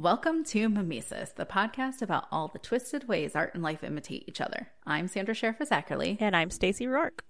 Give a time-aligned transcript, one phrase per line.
[0.00, 4.40] Welcome to Mimesis, the podcast about all the twisted ways art and life imitate each
[4.40, 4.68] other.
[4.86, 7.22] I'm Sandra Sheriff Zackerly, And I'm Stacey Rourke.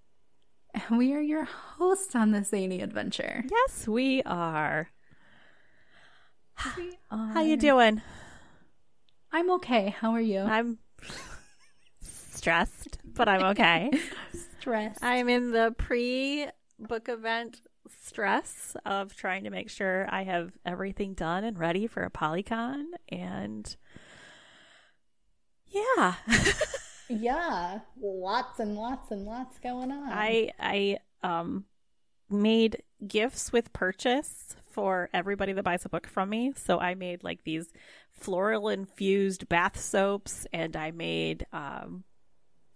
[0.73, 3.43] and we are your hosts on this zany adventure.
[3.51, 4.89] Yes, we are.
[6.77, 8.03] We How you doing?
[9.33, 9.89] I'm okay.
[9.89, 10.39] How are you?
[10.39, 10.79] I'm
[12.01, 13.91] stressed, but I'm okay.
[14.61, 15.03] stressed.
[15.03, 17.63] I'm in the pre-book event
[18.03, 23.77] stress of trying to make sure I have everything done and ready for ApollyCon and
[25.69, 26.15] yeah.
[27.09, 30.09] yeah, lots and lots and lots going on.
[30.11, 31.65] I I um
[32.29, 36.53] made gifts with purchase for everybody that buys a book from me.
[36.57, 37.73] So I made like these
[38.13, 42.05] floral infused bath soaps and I made um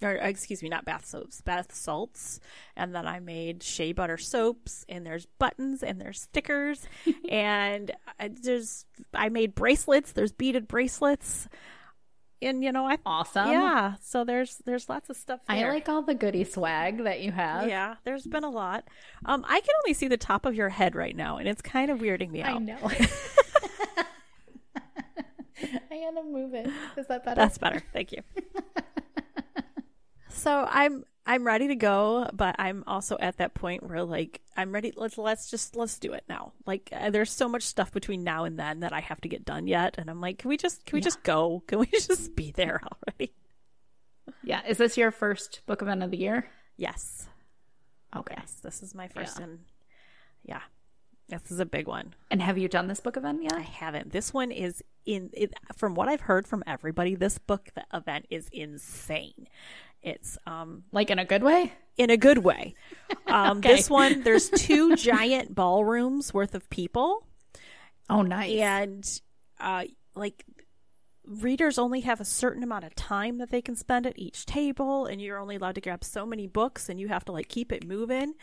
[0.04, 2.40] or excuse me, not bath soaps, bath salts.
[2.76, 6.86] And then I made shea butter soaps and there's buttons and there's stickers
[7.28, 11.48] and I, there's I made bracelets, there's beaded bracelets.
[12.42, 13.50] And you know, I awesome.
[13.50, 17.32] yeah, so there's there's lots of stuff I like all the goody swag that you
[17.32, 17.68] have.
[17.68, 18.84] Yeah, there's been a lot.
[19.24, 21.90] Um, I can only see the top of your head right now, and it's kind
[21.90, 22.56] of weirding me out.
[22.56, 22.76] I know.
[25.90, 26.68] I gotta move it.
[26.96, 27.36] Is that better?
[27.36, 27.82] That's better.
[27.92, 28.22] Thank you.
[30.44, 34.72] So I'm I'm ready to go, but I'm also at that point where like I'm
[34.72, 34.92] ready.
[34.94, 36.52] Let's let's just let's do it now.
[36.66, 39.44] Like uh, there's so much stuff between now and then that I have to get
[39.44, 41.62] done yet, and I'm like, can we just can we just go?
[41.66, 43.32] Can we just be there already?
[44.42, 44.60] yeah.
[44.68, 46.46] Is this your first book event of the year?
[46.76, 47.26] Yes,
[48.14, 48.34] Okay.
[48.36, 48.60] yes.
[48.62, 49.44] This is my first, Yeah.
[49.44, 49.58] and
[50.44, 50.60] yeah,
[51.28, 52.14] this is a big one.
[52.30, 53.52] And have you done this book event yet?
[53.54, 54.12] I haven't.
[54.12, 57.14] This one is in it, from what I've heard from everybody.
[57.14, 59.46] This book event is insane.
[60.04, 61.72] It's um Like in a good way?
[61.96, 62.74] in a good way.
[63.26, 63.76] Um, Okay.
[63.76, 67.26] This one, there's two giant ballrooms worth of people,
[68.10, 68.58] Oh, nice.
[68.60, 69.20] and
[69.60, 69.84] uh,
[70.16, 70.44] like
[71.26, 75.06] readers only have a certain amount of time that they can spend at each table,
[75.06, 77.72] and you're only allowed to grab so many books, and you have to like keep
[77.72, 78.34] it moving,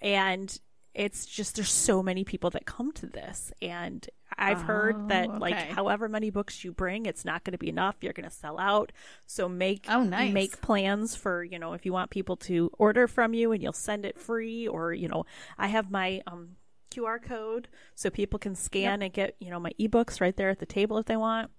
[0.00, 0.58] and
[0.94, 4.08] it's just there's so many people that come to this and
[4.40, 7.68] i've heard that Oh, like however many books you bring it's not going to be
[7.68, 7.96] enough.
[8.00, 8.90] You're going to sell out.
[9.26, 10.32] So make Oh, nice.
[10.32, 13.72] make plans for you know if you want people to order from you and you'll
[13.72, 15.24] send it free or you know
[15.58, 16.56] i have my um
[16.90, 20.58] qr code so people can scan and get you know my ebooks right there at
[20.58, 21.50] the table if they want.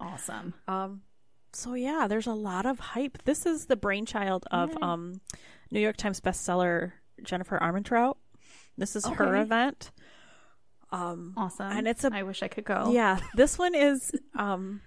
[0.00, 0.54] Awesome.
[0.68, 1.02] um
[1.52, 3.22] so yeah there's a lot of hype.
[3.24, 5.20] This is the brainchild of um
[5.70, 6.92] new york times bestseller
[7.22, 8.16] jennifer armentrout.
[8.78, 9.90] This is her event
[10.96, 11.70] um Awesome.
[11.76, 12.90] And it's a- I wish I could go.
[12.92, 14.80] yeah this one is um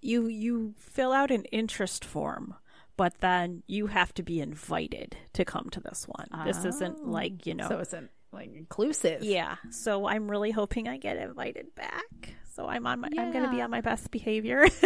[0.00, 2.54] you you fill out an interest form
[2.96, 7.46] but then you have to be invited to come to this one this isn't like
[7.46, 7.94] you know So it's
[8.32, 9.22] like inclusive.
[9.24, 13.50] yeah so i'm really hoping i get invited back so i'm on my i'm gonna
[13.50, 14.66] be on my best behavior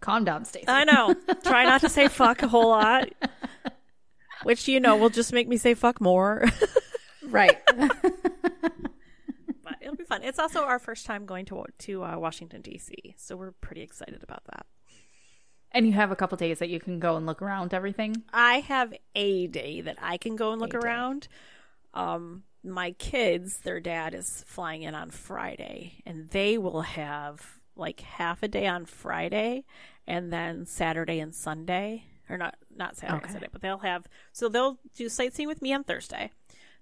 [0.00, 0.68] Calm down, Stacey.
[0.68, 1.14] I know.
[1.44, 3.08] Try not to say fuck a whole lot.
[4.42, 6.44] Which, you know, will just make me say fuck more.
[7.28, 7.58] Right.
[9.62, 10.22] but it'll be fun.
[10.22, 14.22] It's also our first time going to to uh, Washington, D.C., so we're pretty excited
[14.22, 14.66] about that.
[15.72, 18.16] and you have a couple days that you can go and look around everything.
[18.32, 20.86] I have a day that I can go and look A day.
[20.86, 21.28] around.
[21.94, 28.00] Um, my kids, their dad is flying in on Friday, and they will have like
[28.00, 29.64] half a day on Friday,
[30.06, 33.24] and then Saturday and Sunday, or not not Saturday Okay.
[33.24, 36.30] and Sunday, but they'll have so they'll do sightseeing with me on Thursday.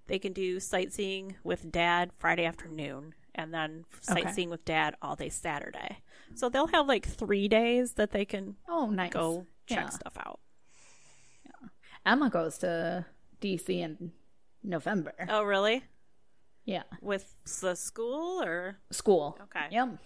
[0.07, 4.21] They can do sightseeing with dad Friday afternoon, and then Okay.
[4.23, 5.99] sightseeing with dad all day Saturday.
[6.35, 9.13] So they'll have like three days that they can Oh, nice.
[9.13, 9.89] go check Yeah.
[9.89, 10.39] stuff out.
[12.05, 13.05] Emma goes to
[13.39, 14.11] DC in
[14.61, 15.13] November.
[15.29, 15.83] Oh, really?
[16.65, 16.83] Yeah.
[17.01, 19.37] With the school or School.
[19.43, 19.67] okay?
[19.71, 19.99] Yep.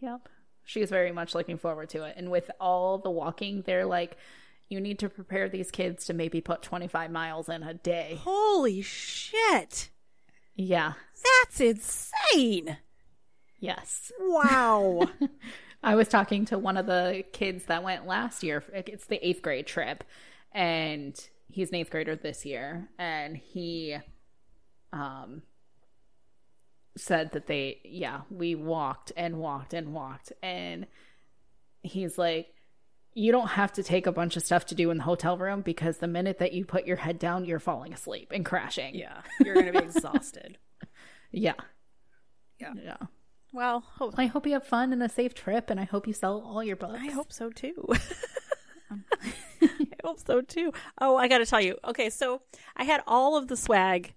[0.00, 0.28] Yep.
[0.64, 2.16] She's very much looking forward to it.
[2.16, 4.16] And with all the walking, they're like,
[4.68, 8.18] you need to prepare these kids to maybe put 25 miles in a day.
[8.22, 9.90] Holy shit!
[10.54, 10.94] Yeah.
[11.44, 12.78] That's insane!
[13.58, 14.12] Yes.
[14.18, 15.08] Wow.
[15.82, 18.64] I was talking to one of the kids that went last year.
[18.72, 20.04] It's the eighth grade trip,
[20.52, 22.88] and he's an eighth grader this year.
[22.98, 23.96] And he,
[24.92, 25.42] um,
[26.96, 30.86] said that they, yeah, we walked and walked and walked, and
[31.82, 32.48] he's like,
[33.16, 35.62] you don't have to take a bunch of stuff to do in the hotel room
[35.62, 38.94] because the minute that you put your head down, you're falling asleep and crashing.
[38.94, 40.58] yeah, you're gonna be exhausted.
[41.32, 41.54] Yeah.
[42.60, 42.72] Yeah.
[42.82, 42.96] Yeah.
[43.52, 46.12] Well, hope, I hope you have fun and a safe trip, and I hope you
[46.12, 47.00] sell all your books.
[47.02, 47.74] I hope so too.
[49.60, 49.68] I
[50.04, 50.72] hope so too.
[51.00, 51.76] Oh, I got to tell you.
[51.84, 52.42] Okay, so
[52.76, 54.14] I had all of the swag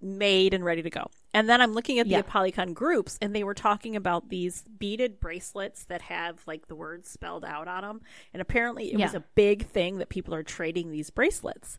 [0.00, 1.10] made and ready to go.
[1.34, 2.22] And then I'm looking at the Yeah.
[2.22, 7.08] ApollyCon groups, and they were talking about these beaded bracelets that have like the words
[7.10, 8.00] spelled out on them.
[8.32, 11.78] And apparently, it was a big thing that people are trading these bracelets.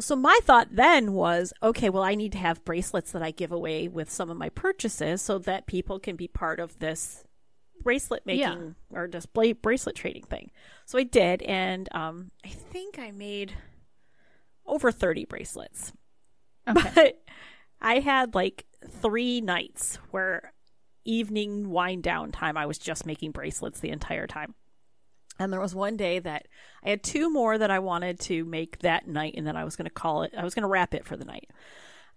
[0.00, 3.50] So my thought then was, okay, well, I need to have bracelets that I give
[3.50, 7.24] away with some of my purchases so that people can be part of this
[7.82, 10.50] bracelet making or display bracelet trading thing.
[10.86, 13.54] So I did, and um, I think I made
[14.66, 15.92] over 30 bracelets.
[16.68, 16.90] Okay.
[16.94, 17.22] But
[17.80, 20.52] I had like three nights where
[21.04, 24.54] evening wind down time, I was just making bracelets the entire time.
[25.38, 26.48] And there was one day that
[26.84, 29.76] I had two more that I wanted to make that night, and then I was
[29.76, 31.48] going to call it, I was going to wrap it for the night.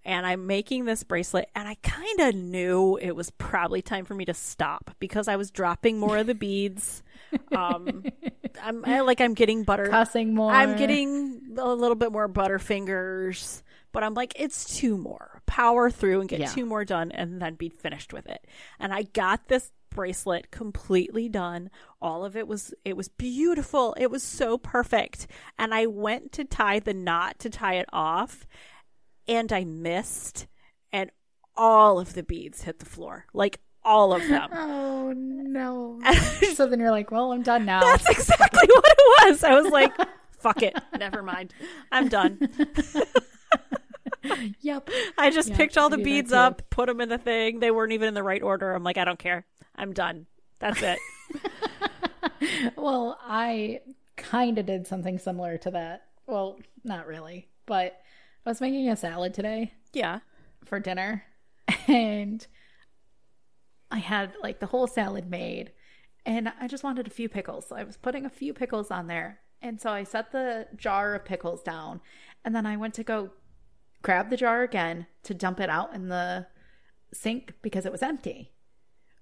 [0.04, 4.16] And I'm making this bracelet, and I kind of knew it was probably time for
[4.16, 7.04] me to stop because I was dropping more of the beads.
[7.56, 8.04] Um,
[8.62, 9.86] I'm I, like I'm getting butter.
[9.88, 10.52] Cussing more.
[10.52, 15.42] I'm getting a little bit more butterfingers, but I'm like, it's two more.
[15.46, 16.48] Power through and get Yeah.
[16.48, 18.46] two more done and then be finished with it.
[18.80, 21.70] And I got this bracelet completely done.
[22.02, 23.94] All of it was it was beautiful.
[24.00, 25.28] It was so perfect.
[25.60, 28.48] And I went to tie the knot to tie it off
[29.28, 30.48] and I missed
[30.94, 31.12] and
[31.58, 33.26] all of the beads hit the floor.
[33.34, 34.50] Like all of them.
[35.04, 36.00] Oh no.
[36.54, 37.82] so then you're like, well, I'm done now.
[37.82, 39.44] That's exactly what it was.
[39.44, 39.92] I was like,
[40.40, 40.74] fuck it.
[40.98, 41.54] Never mind.
[41.92, 42.38] I'm done.
[44.62, 44.90] yep.
[45.18, 47.18] I just Yeah, picked all the I do that beads up, put them in the
[47.18, 47.60] thing.
[47.60, 48.74] They weren't even in the right order.
[48.74, 49.46] I'm like, I don't care.
[49.76, 50.28] I'm done.
[50.60, 51.00] That's it.
[52.76, 53.82] Well, I
[54.16, 56.08] kind of did something similar to that.
[56.28, 58.00] Well, not really, but
[58.46, 60.20] I was making a salad today yeah.
[60.66, 61.24] for dinner
[61.88, 62.46] and
[63.90, 65.72] I had like the whole salad made
[66.26, 67.68] and I just wanted a few pickles.
[67.68, 69.40] So I was putting a few pickles on there.
[69.62, 72.02] And so I set the jar of pickles down
[72.44, 73.32] and then I went to go
[74.02, 76.48] grab the jar again to dump it out in the
[77.14, 78.52] sink because it was empty.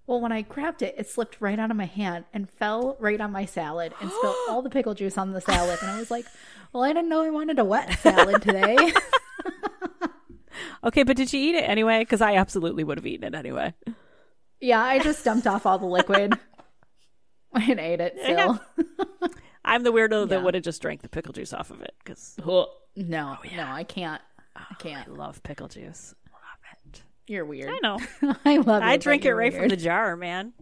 [0.07, 3.21] Well, when I grabbed it, it slipped right out of my hand and fell right
[3.21, 5.79] on my salad and spilled all the pickle juice on the salad.
[5.81, 6.25] And I was like,
[6.73, 8.75] well, I didn't know I wanted a wet salad today.
[10.83, 11.99] Okay, but did you eat it anyway?
[11.99, 13.73] Because I absolutely would have eaten it anyway.
[14.59, 16.37] Yeah, I just dumped off all the liquid
[17.53, 18.59] and ate it still.
[19.65, 22.35] I'm the weirdo that would have just drank the pickle juice off of it because
[22.95, 24.21] no, oh, no, I can't.
[24.69, 25.07] I can't.
[25.07, 26.15] I love pickle juice.
[26.31, 27.03] Love it.
[27.27, 27.69] You're weird.
[27.69, 27.99] I know.
[28.45, 28.83] I love.
[28.83, 30.53] I drink it you're right from the jar, man.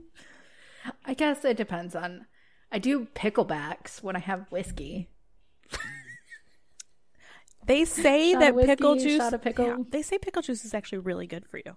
[1.05, 2.25] I guess it depends on.
[2.71, 5.09] I do picklebacks when I have whiskey.
[7.65, 9.17] They say Shot that whiskey, pickle juice.
[9.17, 9.65] shot of pickle.
[9.65, 11.75] Yeah, they say pickle juice is actually really good for you.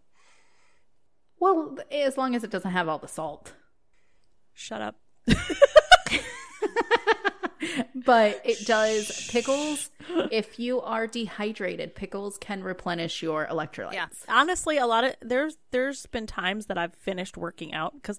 [1.40, 3.54] Well, as long as it doesn't have all the salt.
[4.54, 5.00] Shut up.
[7.94, 9.90] But it does pickles.
[10.30, 13.92] If you are dehydrated, pickles can replenish your electrolytes.
[13.94, 14.06] Yeah.
[14.28, 18.18] Honestly, a lot of there's there's been times that I've finished working out because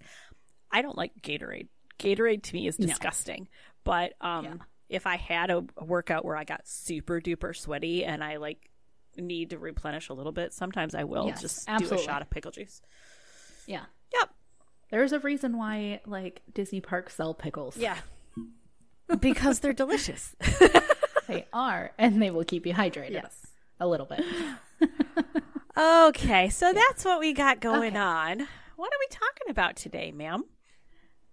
[0.72, 1.68] I don't like Gatorade.
[2.00, 3.48] Gatorade to me is disgusting.
[3.84, 4.54] But um Yeah.
[4.90, 8.70] if I had a, a workout where I got super duper sweaty and I like
[9.18, 12.30] need to replenish a little bit, sometimes I will Yes, just do a shot of
[12.30, 12.82] pickle juice.
[13.68, 13.84] Yeah.
[14.14, 14.30] Yep.
[14.92, 17.76] There's a reason why like Disney parks sell pickles.
[17.78, 17.98] Yeah.
[19.20, 20.36] Because they're delicious.
[21.28, 23.12] They are, and they will keep you hydrated.
[23.12, 23.48] Yes.
[23.80, 24.20] A little bit.
[25.78, 27.98] okay, so that's what we got going Okay.
[27.98, 28.40] on.
[28.76, 30.44] What are we talking about today, ma'am?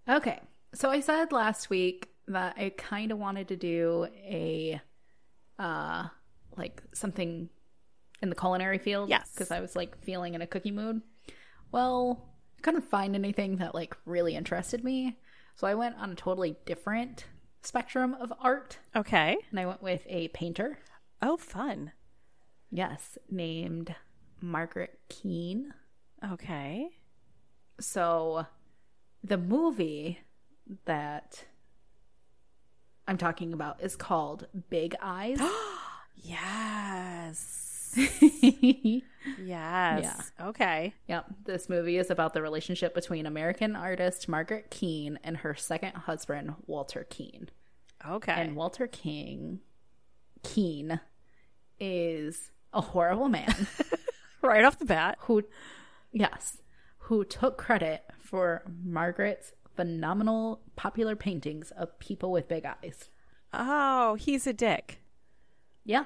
[0.07, 0.39] Okay.
[0.73, 4.79] So I said last week that I kind of wanted to do a
[5.57, 6.07] uh
[6.55, 7.49] like something
[8.21, 9.09] in the culinary field.
[9.09, 9.31] Yes.
[9.33, 11.01] Because I was like feeling in a cookie mood.
[11.71, 12.25] Well,
[12.57, 15.17] I couldn't find anything that like really interested me.
[15.55, 17.25] So I went on a totally different
[17.61, 18.77] spectrum of art.
[18.95, 19.37] Okay.
[19.51, 20.79] And I went with a painter.
[21.21, 21.91] Oh, fun.
[22.71, 23.95] Yes, named
[24.41, 25.73] Margaret Keane.
[26.31, 26.89] Okay.
[27.79, 28.45] So
[29.23, 30.19] the movie
[30.85, 31.45] that
[33.07, 35.39] I'm talking about is called Big Eyes.
[36.21, 37.68] Yes.
[39.43, 40.31] Yes.
[40.41, 40.93] Okay.
[41.07, 41.25] Yep.
[41.45, 46.55] This movie is about the relationship between American artist Margaret Keane and her second husband,
[46.67, 47.49] Walter Keane.
[48.07, 48.31] Okay.
[48.31, 49.59] And Walter King
[50.43, 50.99] Keane
[51.79, 53.67] is a horrible man
[54.41, 55.17] right off the bat.
[55.21, 55.43] who
[56.11, 56.61] yes,
[56.97, 63.09] who took credit for Margaret's phenomenal popular paintings of people with big eyes.
[63.53, 64.99] Oh, he's a dick.
[65.83, 66.05] Yeah,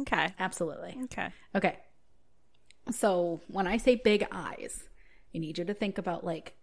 [0.00, 0.32] Okay.
[0.38, 0.96] absolutely.
[1.04, 1.28] Okay.
[1.54, 1.78] Okay.
[2.90, 4.84] So when I say big eyes,
[5.34, 6.54] I need you to think about like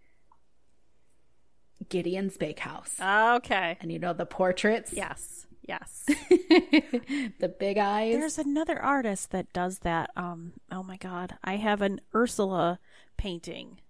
[1.88, 3.00] Gideon's Bakehouse.
[3.00, 3.78] Okay.
[3.80, 4.92] and you know the portraits?
[4.92, 5.46] Yes.
[5.66, 6.04] Yes.
[6.08, 8.14] the big eyes.
[8.14, 10.10] There's another artist that does that.
[10.16, 12.80] Um, oh my god, I have an Ursula
[13.16, 13.80] painting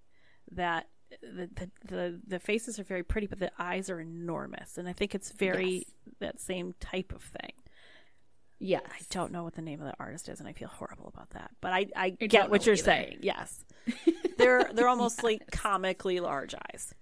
[0.50, 0.88] that
[1.22, 4.92] the the the, the faces are very pretty, but the eyes are enormous, and I
[4.92, 5.84] think it's very Yes.
[6.18, 7.52] that same type of thing.
[8.60, 8.82] Yes.
[8.88, 11.30] I don't know what the name of the artist is, and I feel horrible about
[11.30, 11.50] that.
[11.60, 12.84] But I I get what you're either.
[12.84, 13.18] saying.
[13.22, 13.64] Yes,
[14.38, 16.94] they're they're almost like comically large eyes.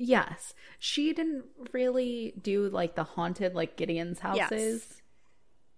[0.00, 0.54] Yes.
[0.78, 4.86] She didn't really do like the haunted like Gideon's houses.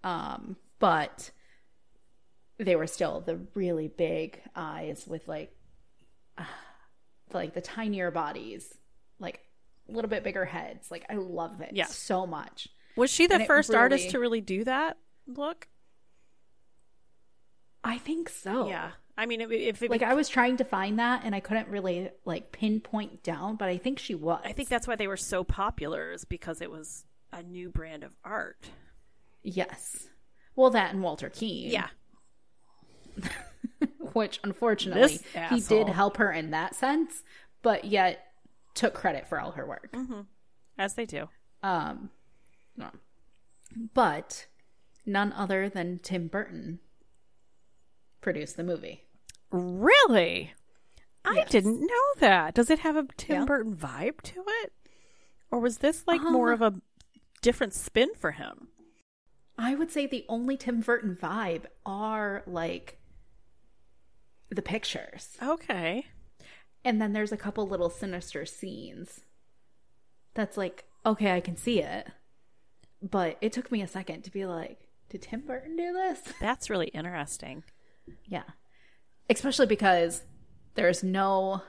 [0.05, 1.31] Um, but
[2.59, 5.55] they were still the really big eyes with like
[6.37, 6.45] uh,
[7.33, 8.73] like the tinier bodies,
[9.19, 9.41] like
[9.89, 10.91] a little bit bigger heads.
[10.91, 11.97] Like I love it Yes.
[11.97, 12.69] so much.
[13.01, 15.69] Was she the And it first artist to really do that look?
[17.83, 18.69] I think so.
[18.69, 21.41] Yeah, I mean, if, if it Like I was trying to find that and I
[21.41, 24.43] couldn't really like pinpoint down, but I think she was.
[24.45, 28.05] I think that's why they were so popular is because it was a new brand
[28.05, 28.69] of art.
[29.43, 30.09] yes.
[30.55, 31.71] Well, that and Walter Keane.
[31.71, 31.89] Yeah.
[34.13, 37.23] which unfortunately This he did help her in that sense,
[37.63, 38.27] but yet
[38.75, 39.97] took credit for all her work.
[40.77, 41.31] As they do.
[41.63, 42.11] Um,
[42.77, 42.91] no.
[43.95, 44.47] but
[45.07, 46.81] none other than Tim Burton
[48.21, 49.05] produced the movie.
[49.51, 50.53] Really?
[51.25, 51.51] I Yes.
[51.51, 52.55] didn't know that.
[52.55, 53.45] Does it have a Tim Yeah.
[53.45, 54.73] Burton vibe to it?
[55.51, 56.81] Or was this like Um, more of a
[57.43, 58.69] different spin for him?
[59.59, 62.99] I would say the only Tim Burton vibe are like
[64.49, 66.07] the pictures, Okay.
[66.85, 69.21] and then there's a couple little sinister scenes.
[70.35, 72.09] That's like okay, I can see it,
[73.03, 74.79] but it took me a second to be like,
[75.09, 76.21] did Tim Burton do this?
[76.41, 77.65] That's really interesting.
[78.27, 78.43] Yeah.
[79.29, 80.23] Especially because
[80.75, 81.63] there's no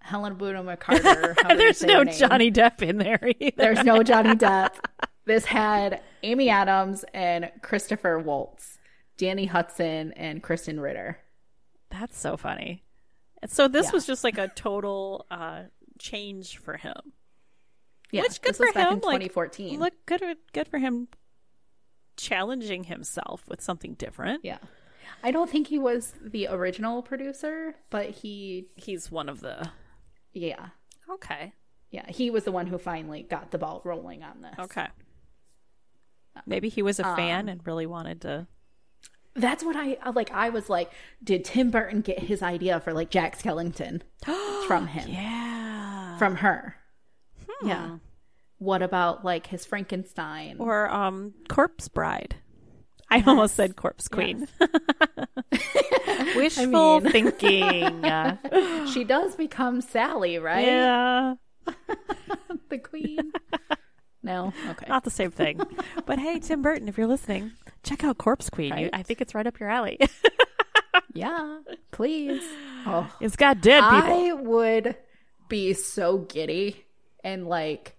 [0.00, 1.34] Helen Bonham Carter.
[1.48, 2.04] There's no.
[2.04, 3.54] Johnny Depp in there either.
[3.56, 4.74] There's no Johnny Depp.
[5.24, 8.78] This had Amy Adams and Christopher Waltz,
[9.16, 11.18] Danny Huston, and Krysten Ritter.
[11.90, 12.84] That's so funny.
[13.42, 13.92] And so this Yeah.
[13.92, 15.64] was just like a total uh
[15.98, 16.94] change for him.
[18.10, 18.94] Yeah, Which good for back him.
[18.94, 19.78] in like, 2014.
[19.78, 20.22] Look good
[20.52, 21.08] good for him
[22.16, 24.44] challenging himself with something different.
[24.44, 24.58] yeah.
[25.22, 29.70] I don't think he was the original producer, but he, He's one of the
[30.32, 30.68] yeah.
[31.10, 31.52] Okay.
[31.90, 34.54] Yeah, he was the one who finally got the ball rolling on this.
[34.58, 34.86] Okay.
[36.46, 38.46] Maybe he was a Um, fan and really wanted to
[39.34, 40.30] That's what I like.
[40.32, 40.90] I was like,
[41.24, 44.02] did Tim Burton get his idea for like Jack Skellington
[44.66, 45.08] from him?
[45.10, 46.18] Yeah.
[46.18, 46.76] From her.
[47.62, 47.98] Yeah.
[48.58, 50.56] What about like his Frankenstein?
[50.58, 52.36] Or um Corpse Bride.
[53.10, 54.46] I almost said Corpse Queen.
[56.36, 58.04] Wishful mean- thinking.
[58.92, 60.64] She does become Sally, right?
[60.66, 61.34] yeah.
[62.70, 63.32] The queen.
[64.22, 64.52] no.
[64.70, 64.86] Okay.
[64.88, 65.60] Not the same thing.
[66.06, 68.76] But hey, Tim Burton, if you're listening, check out Corpse Queen.
[68.76, 69.98] You, I think it's right up your alley.
[71.14, 71.58] Yeah.
[71.90, 72.42] Please.
[72.86, 73.10] Oh.
[73.20, 74.28] it's got dead people.
[74.28, 74.96] I would
[75.48, 76.84] be so giddy
[77.32, 77.96] and like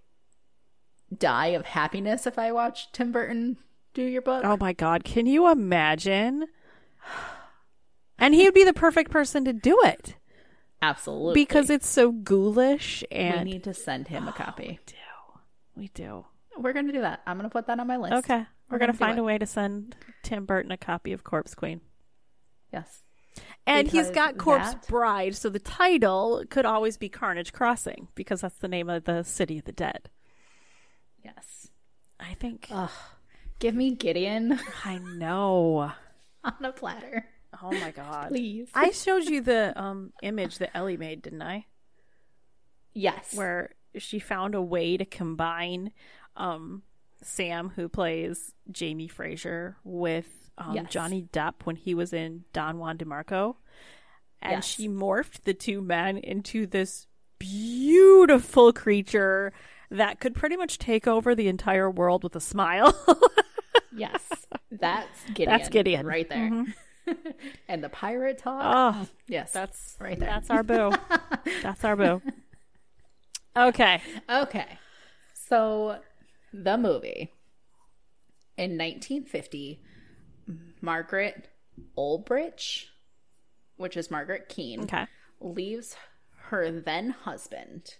[1.15, 3.57] die of happiness if I watch Tim Burton
[3.93, 4.43] do your book.
[4.43, 6.47] Oh my god, can you imagine?
[8.17, 10.15] And he would be the perfect person to do it
[10.81, 11.33] Absolutely.
[11.35, 14.79] because it's so ghoulish and we need to send him a copy.
[14.85, 14.95] We do.
[15.75, 16.25] We do.
[16.57, 17.21] We're gonna do that.
[17.25, 18.13] I'm gonna put that on my list.
[18.13, 18.45] Okay.
[18.69, 21.23] We're, We're going to gonna find a way to send Tim Burton a copy of
[21.23, 21.81] Corpse Queen.
[22.71, 23.01] Yes.
[23.67, 28.41] And he's got Corpse that- Bride, so the title could always be Carnage Crossing because
[28.41, 30.09] that's the name of the city of the dead.
[31.23, 31.69] Yes.
[32.19, 32.67] I think.
[32.71, 32.89] Ugh.
[33.59, 35.91] Give me Gideon I know.
[36.43, 37.25] on a platter,
[37.61, 38.29] Oh my god.
[38.29, 38.69] please.
[38.73, 41.65] I showed you the um image that Ellie made, didn't I?
[42.93, 43.33] yes.
[43.35, 45.91] Where she found a way to combine
[46.35, 46.83] um
[47.21, 50.91] Sam who plays Jamie Fraser with um, Yes.
[50.91, 53.55] Johnny Depp when he was in Don Juan DeMarco.
[54.41, 54.65] And Yes.
[54.67, 57.07] she morphed the two men into this
[57.39, 59.51] beautiful creature
[59.89, 62.93] that could pretty much take over the entire world with a smile.
[63.91, 64.21] Yes.
[64.71, 65.49] That's Gideon.
[65.49, 66.05] That's Gideon.
[66.05, 66.63] right there.
[67.67, 68.61] and the pirate talk.
[68.63, 69.51] oh, yes.
[69.51, 70.29] that's right there.
[70.29, 70.91] That's our boo.
[71.63, 72.21] that's our boo.
[73.57, 74.01] Okay.
[74.29, 74.77] Okay.
[75.33, 75.97] So,
[76.53, 77.33] the movie
[78.57, 79.81] in 1950,
[80.81, 81.49] Margaret
[81.97, 82.85] Ulbrich,
[83.77, 85.05] which is Margaret Keane, Okay.
[85.39, 85.95] leaves
[86.49, 87.95] her then husband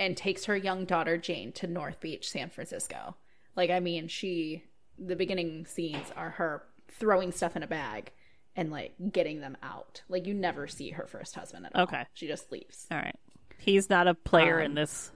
[0.00, 3.16] and takes her young daughter Jane to North Beach, San Francisco.
[3.56, 4.64] Like, I mean, she,
[4.98, 8.10] the beginning scenes are her throwing stuff in a bag
[8.56, 10.02] and like getting them out.
[10.08, 11.82] Like, you never see her first husband at all.
[11.82, 12.04] Okay.
[12.14, 12.86] She just leaves.
[12.90, 13.16] All right.
[13.58, 15.12] He's not a player in Um, this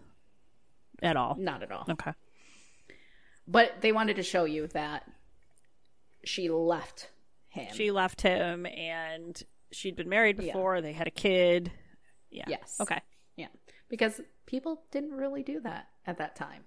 [1.02, 1.35] at all.
[1.38, 1.85] Not at all.
[1.88, 2.12] Okay.
[3.47, 5.11] but they wanted to show you that
[6.25, 7.10] she left
[7.48, 7.68] him.
[7.75, 9.40] She left him and
[9.72, 10.80] she'd been married before.
[10.80, 11.70] They had a kid.
[12.30, 12.44] Yeah.
[12.48, 12.76] Yes.
[12.80, 13.00] Okay.
[13.37, 13.48] Yeah.
[13.88, 16.64] Because people didn't really do that at that time.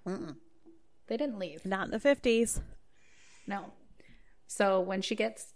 [1.06, 1.64] They didn't leave.
[1.64, 2.60] Not in the 50s.
[3.46, 3.72] No.
[4.46, 5.54] So when she gets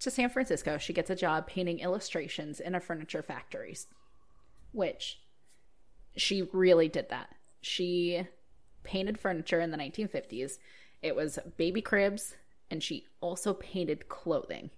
[0.00, 3.76] to San Francisco, she gets a job painting illustrations in a furniture factory,
[4.72, 5.20] which
[6.16, 7.28] she really did that.
[7.60, 8.26] She
[8.82, 10.58] painted furniture in the 1950s.
[11.02, 12.34] It was baby cribs,
[12.70, 14.70] and she also painted clothing.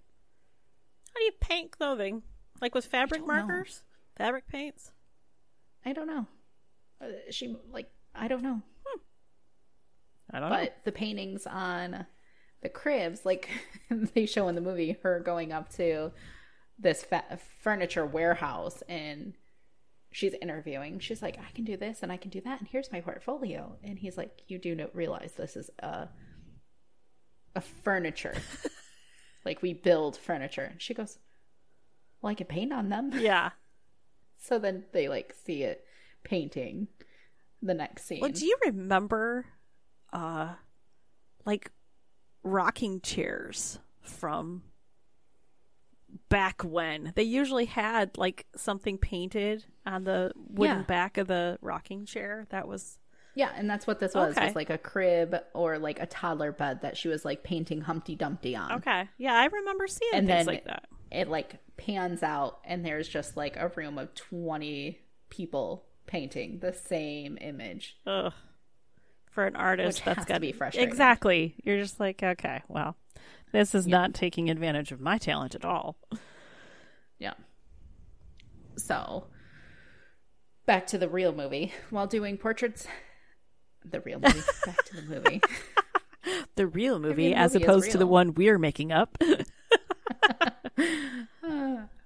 [1.13, 2.23] How do you paint clothing?
[2.61, 3.33] Like with fabric don't know.
[3.45, 3.83] markers?
[4.17, 4.91] Fabric paints?
[5.85, 6.27] I don't know.
[7.01, 8.61] Uh, She, like, I don't know.
[10.31, 10.55] I don't know.
[10.55, 12.05] But the paintings on
[12.61, 13.49] the cribs, like
[13.89, 16.11] they show in the movie, her going up to
[16.79, 19.33] this fa- furniture warehouse and
[20.11, 20.99] she's interviewing.
[20.99, 23.77] She's like, I can do this and I can do that, and here's my portfolio.
[23.83, 26.07] And he's like, You do not realize this is a
[27.55, 28.35] a furniture.
[29.45, 30.63] like we build furniture.
[30.71, 31.17] And she goes,
[32.21, 33.11] Well, I can paint on them.
[33.19, 33.51] Yeah.
[34.39, 35.85] So then they like see it
[36.23, 36.87] painting
[37.61, 38.19] the next scene.
[38.19, 39.45] Well, do you remember,
[40.11, 40.53] uh,
[41.45, 41.71] like
[42.43, 44.63] rocking chairs from
[46.29, 47.13] back when?
[47.15, 50.83] They usually had like something painted on the wooden Yeah.
[50.83, 52.45] back of the rocking chair.
[52.49, 52.99] That was
[53.35, 54.37] Yeah, and that's what this was.
[54.37, 54.45] Okay.
[54.47, 58.15] Was like a crib or like a toddler bed that she was like painting Humpty
[58.15, 58.73] Dumpty on.
[58.73, 59.09] okay.
[59.17, 60.85] Yeah, I remember seeing And things like that.
[61.11, 66.73] it like pans out and there's just like a room of 20 people painting the
[66.73, 67.97] same image.
[68.05, 68.31] Ugh.
[69.31, 70.87] For an artist, Which that's has got to be frustrating.
[70.87, 71.55] Exactly.
[71.63, 72.95] You're just like, okay, well,
[73.51, 75.95] this is not taking advantage of my talent at all.
[77.17, 77.33] Yeah.
[78.77, 79.25] So,
[80.67, 81.73] back to the real movie.
[81.89, 82.87] While doing portraits,
[83.89, 84.41] the real movie.
[84.65, 85.41] back to the movie.
[86.55, 89.17] The real movie, as movie opposed to the one we're making up.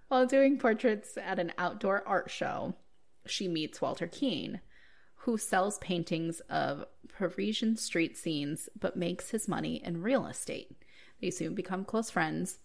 [0.07, 2.73] While doing portraits at an outdoor art show,
[3.25, 4.61] she meets Walter Keane,
[5.17, 10.77] who sells paintings of Parisian street scenes but makes his money in real estate.
[11.21, 12.57] They soon become close friends.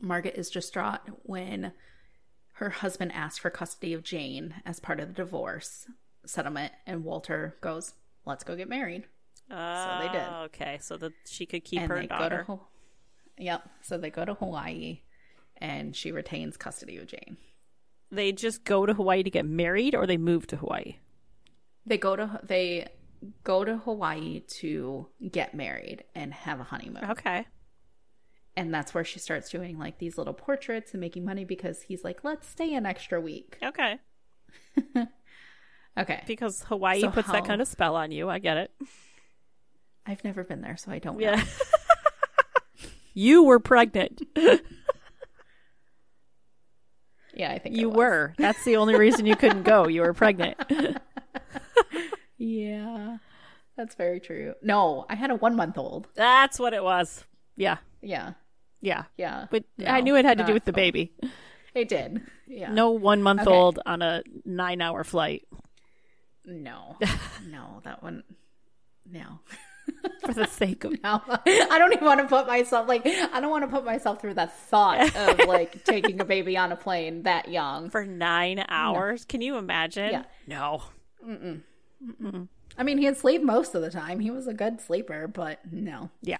[0.00, 1.72] Margaret is distraught when
[2.54, 5.86] her husband asks for custody of Jane as part of the divorce
[6.24, 7.94] settlement, and Walter goes,
[8.26, 9.04] Let's go get married.
[9.50, 10.22] so they did.
[10.22, 12.44] Ah, okay, so that she could keep and her they go daughter.
[12.46, 12.60] to
[13.38, 13.68] Yep.
[13.82, 15.00] So they go to Hawaii
[15.58, 17.36] and she retains custody of Jane.
[18.10, 20.96] they just go to Hawaii to get married, or they move to Hawaii.
[21.86, 22.88] They go to they
[23.42, 27.04] go to Hawaii to get married and have a honeymoon.
[27.10, 27.46] Okay.
[28.56, 32.04] And that's where she starts doing like these little portraits and making money because he's
[32.04, 33.98] like, "Let's stay an extra week." Okay.
[35.98, 36.22] Okay.
[36.26, 38.28] Because Hawaii So puts how- that kind of spell on you.
[38.28, 38.70] I get it.
[40.06, 41.22] I've never been there, so I don't know.
[41.24, 41.44] Yeah.
[43.14, 44.22] you were pregnant.
[47.36, 47.96] Yeah, I think You was.
[47.96, 48.34] were.
[48.38, 49.88] That's the only reason you couldn't go.
[49.88, 50.56] You were pregnant.
[52.38, 53.16] Yeah.
[53.76, 54.54] That's very true.
[54.62, 56.06] No, I had a 1 month old.
[56.14, 57.24] That's what it was.
[57.56, 57.78] Yeah.
[58.02, 58.34] Yeah.
[58.80, 59.04] Yeah.
[59.16, 59.46] Yeah.
[59.50, 61.12] But No, I knew it had to do with the baby.
[61.74, 62.20] It did.
[62.46, 62.70] Yeah.
[62.72, 63.50] No one month Okay.
[63.50, 65.44] old on a nine hour flight
[66.46, 66.96] No.
[67.46, 68.22] No, that one
[69.10, 69.40] no.
[70.24, 73.50] for the sake of No, I don't even want to put myself like I don't
[73.50, 77.22] want to put myself through the thought of like taking a baby on a plane
[77.24, 77.90] that young.
[77.90, 79.24] for nine hours.
[79.26, 80.10] Can you imagine?
[80.10, 80.22] Yeah.
[80.46, 80.82] No.
[82.76, 84.20] I mean, he had sleep most of the time.
[84.20, 86.10] He was a good sleeper, but no.
[86.22, 86.38] Yeah.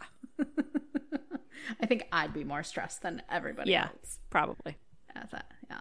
[1.81, 3.85] I think I'd be more stressed than everybody Yeah.
[3.95, 4.19] else.
[4.31, 4.77] Probably.
[5.15, 5.81] At that, yeah.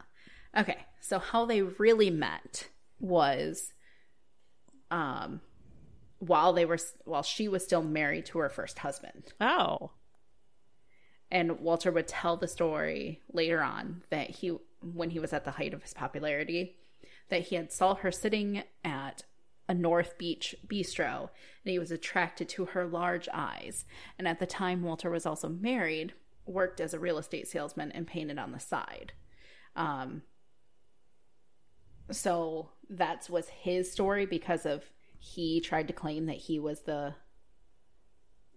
[0.62, 3.73] Okay, so how they really met was,
[4.94, 5.42] um,
[6.20, 9.34] while they were while she was still married to her first husband.
[9.42, 9.92] Oh.
[11.32, 14.50] and Walter would tell the story later on that he
[14.82, 16.76] when he was at the height of his popularity
[17.30, 19.24] that he had saw her sitting at
[19.68, 21.30] a North Beach bistro
[21.64, 23.86] and he was attracted to her large eyes
[24.20, 26.14] and at the time Walter was also married
[26.46, 29.14] worked as a real estate salesman and painted on the side
[29.76, 30.22] um
[32.12, 34.84] so that was his story because of
[35.20, 37.16] he tried to claim that he was the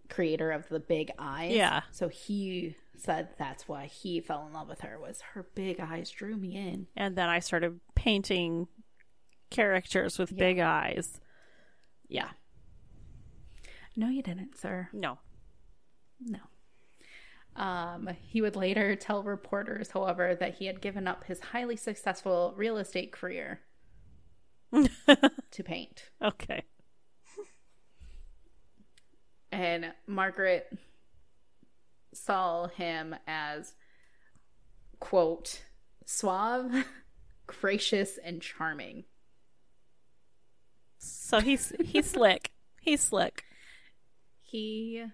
[0.08, 1.52] creator of the big eyes.
[1.52, 1.82] Yeah.
[1.90, 6.10] So he said that's why he fell in love with her was her big eyes
[6.10, 6.86] drew me in.
[6.96, 8.68] And then I started painting
[9.50, 11.20] characters with big eyes.
[12.08, 12.30] Yeah.
[13.96, 14.88] No, you didn't, sir.
[14.92, 15.18] No.
[16.20, 16.40] No.
[17.56, 22.52] Um, he would later tell reporters, however, that he had given up his highly successful
[22.56, 23.60] real estate career
[24.72, 26.10] to paint.
[26.22, 26.62] Okay.
[29.52, 30.70] And Margaret
[32.12, 33.74] saw him as
[35.00, 35.62] quote
[36.04, 36.84] suave,
[37.46, 39.04] gracious, and charming.
[40.98, 42.50] So he's he's slick.
[42.82, 43.44] He's slick.
[44.42, 45.04] He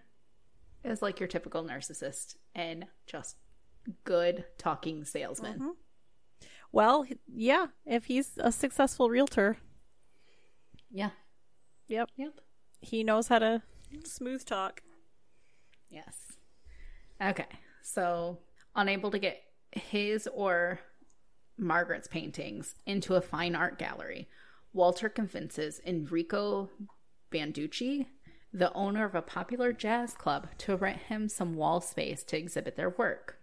[0.85, 3.37] is like your typical narcissist and just
[4.05, 5.59] good talking salesman.
[5.61, 5.77] Mhm.
[6.73, 9.59] Well, yeah, if he's a successful realtor,
[10.91, 11.11] Yeah.
[11.87, 12.41] yep, Yep.
[12.81, 13.63] he knows how to
[14.05, 14.83] smooth talk.
[15.89, 16.39] Yes.
[17.21, 17.47] Okay.
[17.83, 18.39] So,
[18.75, 19.43] unable to get
[19.73, 20.81] his or
[21.59, 24.29] Margaret's paintings into a fine art gallery,
[24.73, 26.71] Walter convinces Enrico
[27.31, 28.07] Banducci,
[28.53, 32.77] the owner of a popular jazz club, to rent him some wall space to exhibit
[32.77, 33.39] their work.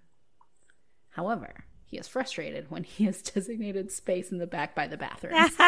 [1.12, 5.52] However, he is frustrated when he is designated space in the back by the bathrooms.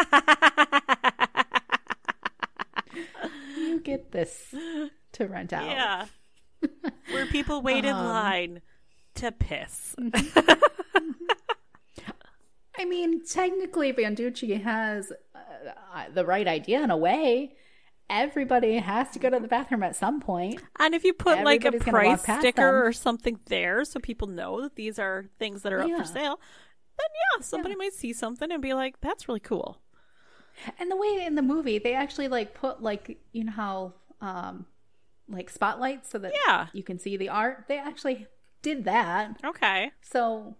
[3.56, 4.54] you get this
[5.12, 5.66] to rent out.
[5.66, 6.06] yeah,
[7.10, 8.62] where people wait in Um, line
[9.16, 9.94] to piss.
[12.78, 17.54] I mean, technically, Banducci has uh, the right idea in a way.
[18.10, 20.60] Everybody has to go to the bathroom at some point.
[20.78, 22.74] And if you put like a Everybody's gonna walk price sticker them.
[22.88, 25.98] or something there so people know that these are things that are up Yeah.
[25.98, 26.40] for sale,
[26.98, 27.06] then
[27.38, 29.80] yeah, somebody might see something and be like, that's really cool.
[30.78, 34.66] And the way in the movie, they actually like put like you know how um
[35.28, 36.66] like spotlights so that Yeah.
[36.74, 37.64] you can see the art.
[37.68, 38.26] They actually
[38.60, 39.40] did that.
[39.44, 39.90] Okay.
[40.02, 40.56] So,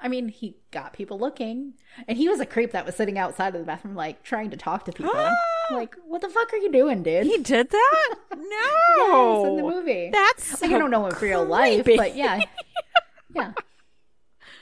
[0.00, 1.74] I mean, he got people looking,
[2.06, 4.56] and he was a creep that was sitting outside of the bathroom, like trying to
[4.56, 5.12] talk to people.
[5.72, 7.26] like, what the fuck are you doing, dude?
[7.26, 8.14] He did that?
[8.36, 8.38] No.
[9.42, 10.10] yes, in the movie.
[10.12, 12.40] That's Like, I don't know in real life, but yeah,
[13.34, 13.52] yeah.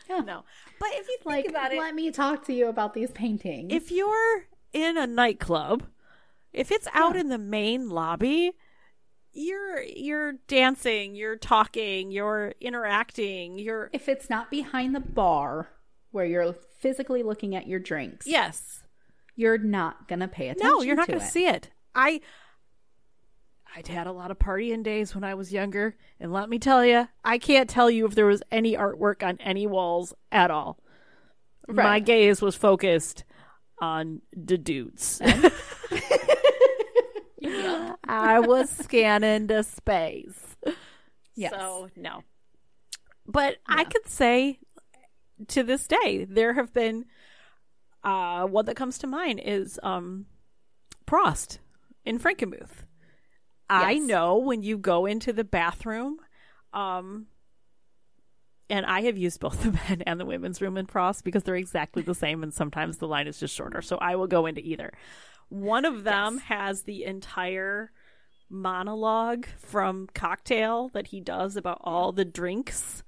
[0.08, 0.20] Yeah.
[0.20, 0.44] No.
[0.78, 3.72] But if you think Like, about it, let me talk to you about these paintings.
[3.72, 5.84] if you're in a nightclub,
[6.52, 8.52] if it's out in the main lobby,
[9.36, 15.68] you're you're dancing, you're talking, you're interacting, you're if it's not behind the bar
[16.10, 18.82] where you're physically looking at your drinks, yes.
[19.34, 20.70] you're not gonna pay attention.
[20.70, 21.70] No, you're not to going to see it.
[21.94, 22.20] I
[23.76, 26.84] I'd had a lot of partying days when I was younger, and let me tell
[26.84, 30.78] you, I can't tell you if there was any artwork on any walls at all.
[31.68, 33.24] My gaze was focused
[33.80, 35.20] on the dudes.
[38.08, 40.56] I was scanning the space.
[41.34, 41.52] Yes.
[41.52, 42.22] So, no.
[43.26, 44.58] But I could say
[45.48, 47.06] to this day, there have been
[48.04, 50.26] uh one that comes to mind is um
[51.06, 51.58] Prost
[52.04, 52.84] in Frankenmuth.
[53.68, 56.18] I know when you go into the bathroom,
[56.72, 57.26] um
[58.68, 61.56] and I have used both the men and the women's room in Prost because they're
[61.56, 63.82] exactly the same and sometimes the line is just shorter.
[63.82, 64.92] So I will go into either.
[65.48, 66.42] One of them Yes.
[66.44, 67.92] has the entire
[68.48, 73.02] monologue from Cocktail that he does about all the drinks.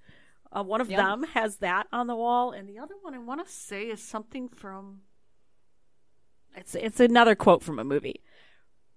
[0.50, 0.98] Uh, one of Yep.
[0.98, 4.02] them has that on the wall, and the other one I want to say is
[4.02, 5.02] something from.
[6.56, 8.22] It's it's another quote from a movie,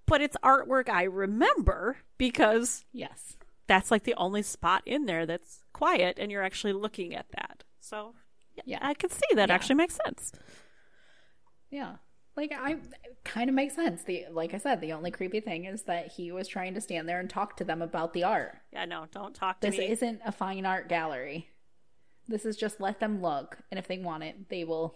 [0.05, 3.37] but it's artwork I remember because Yes.
[3.67, 7.63] that's like the only spot in there that's quiet, and you're actually looking at that.
[7.79, 8.15] So
[8.55, 8.79] yeah, Yeah.
[8.81, 9.55] I can see that Yeah.
[9.55, 10.31] actually makes sense.
[11.69, 11.97] Yeah.
[12.41, 12.77] Like I
[13.23, 14.01] kind of makes sense.
[14.01, 17.07] The like I said, the only creepy thing is that he was trying to stand
[17.07, 18.57] there and talk to them about the art.
[18.73, 19.89] Yeah, no, don't talk to This me.
[19.91, 21.49] isn't a fine art gallery.
[22.27, 24.95] This is just let them look, and if they want it, they will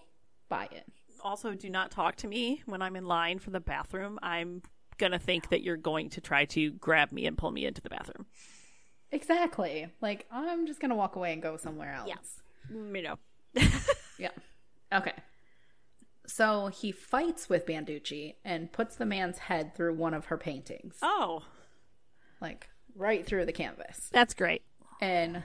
[0.50, 0.86] buy it.
[1.24, 4.18] also do not talk to me when I'm in line for the bathroom.
[4.24, 4.64] I'm
[4.98, 7.90] gonna think that you're going to try to grab me and pull me into the
[7.90, 8.26] bathroom.
[9.12, 9.88] Exactly.
[10.02, 12.10] Like I'm just gonna walk away and go somewhere else.
[12.10, 12.78] Yeah.
[12.94, 13.18] You know.
[14.18, 14.32] Yeah.
[14.92, 15.14] Okay.
[16.28, 20.98] So he fights with Banducci and puts the man's head through one of her paintings,
[21.02, 21.44] Oh,
[22.42, 24.10] like right through the canvas.
[24.12, 24.64] that's great.
[25.02, 25.44] And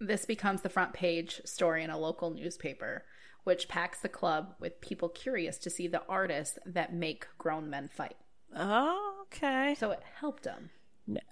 [0.00, 3.04] this becomes the front page story in a local newspaper,
[3.44, 7.88] which packs the club with people curious to see the artists that make grown men
[7.88, 8.16] fight.
[8.54, 9.74] Oh, okay.
[9.78, 10.70] So it helped him.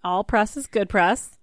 [0.02, 1.38] All press is good press.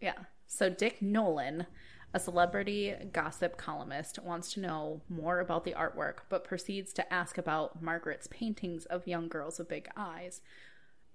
[0.00, 0.14] Yeah.
[0.46, 1.66] So Dick Nolan,
[2.14, 7.38] a celebrity gossip columnist, wants to know more about the artwork, but proceeds to ask
[7.38, 10.42] about Margaret's paintings of young girls with big eyes.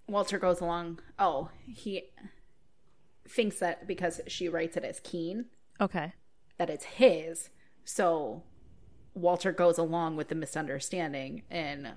[0.07, 0.99] Walter goes along.
[1.19, 2.03] Oh, he
[3.27, 5.45] thinks that because she writes it as Keane,
[5.79, 6.13] Okay.
[6.57, 7.49] that it's his.
[7.83, 8.43] So
[9.13, 11.89] Walter goes along with the misunderstanding and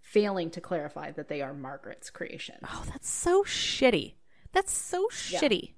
[0.00, 2.56] failing to clarify that they are Margaret's creation.
[2.64, 4.14] Oh, that's so shitty.
[4.52, 5.74] That's so shitty.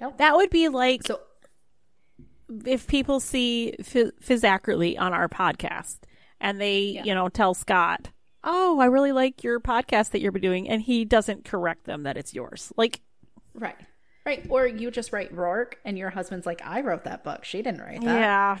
[0.00, 0.18] Yep.
[0.18, 1.20] That would be like So
[2.66, 3.74] if people see
[4.44, 5.98] Accurately on our podcast
[6.40, 7.04] and they, Yeah.
[7.04, 8.10] you know, tell Scott,
[8.44, 10.68] oh, I really like your podcast that you're doing.
[10.68, 12.72] And he doesn't correct them that it's yours.
[12.76, 13.00] Like,
[13.54, 13.76] Right.
[14.24, 14.46] Right.
[14.48, 17.44] Or you just write Rourke and your husband's like, I wrote that book.
[17.44, 18.20] She didn't write that.
[18.20, 18.58] yeah,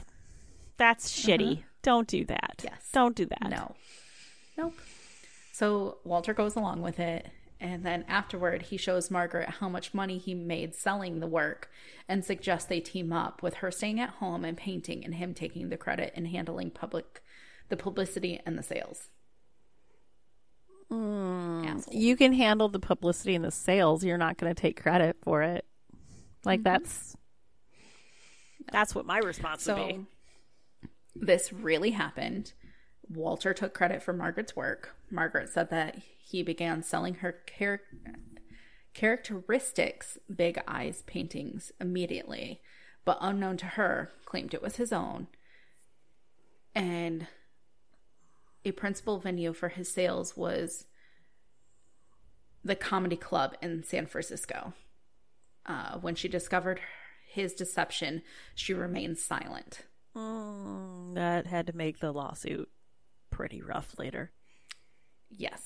[0.76, 1.36] that's uh-huh.
[1.36, 1.62] shitty.
[1.82, 2.60] Don't do that.
[2.64, 2.88] Yes.
[2.92, 3.48] Don't do that.
[3.48, 3.74] No.
[4.56, 4.74] Nope.
[5.52, 7.28] So Walter goes along with it.
[7.60, 11.70] And then afterward, he shows Margaret how much money he made selling the work
[12.08, 15.68] and suggests they team up with her staying at home and painting and him taking
[15.68, 17.22] the credit and handling public
[17.68, 19.08] the publicity and the sales.
[20.90, 21.64] Hmm.
[21.64, 21.94] Asshole.
[21.94, 24.02] You can handle the publicity and the sales.
[24.02, 25.64] You're not going to take credit for it.
[26.44, 26.64] Like mm-hmm.
[26.64, 27.16] that's
[28.72, 30.00] that's what my response would be.
[31.14, 32.52] This really happened.
[33.12, 34.94] Walter took credit for Margaret's work.
[35.10, 37.82] Margaret said that he began selling her char-
[38.94, 42.60] characteristics big eyes paintings immediately,
[43.04, 45.26] but unknown to her, claimed it was his own.
[46.72, 47.26] And
[48.64, 50.86] a principal venue for his sales was
[52.62, 54.72] the comedy club in San Francisco.
[55.66, 56.80] Uh, when she discovered
[57.26, 58.22] his deception,
[58.54, 59.82] she remained silent.
[60.14, 62.68] Mm, that had to make the lawsuit
[63.40, 64.30] pretty rough later.
[65.30, 65.62] Yes.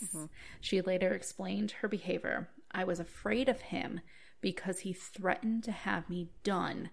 [0.61, 2.51] She later explained her behavior.
[2.71, 4.01] I was afraid of him
[4.41, 6.91] because he threatened to have me done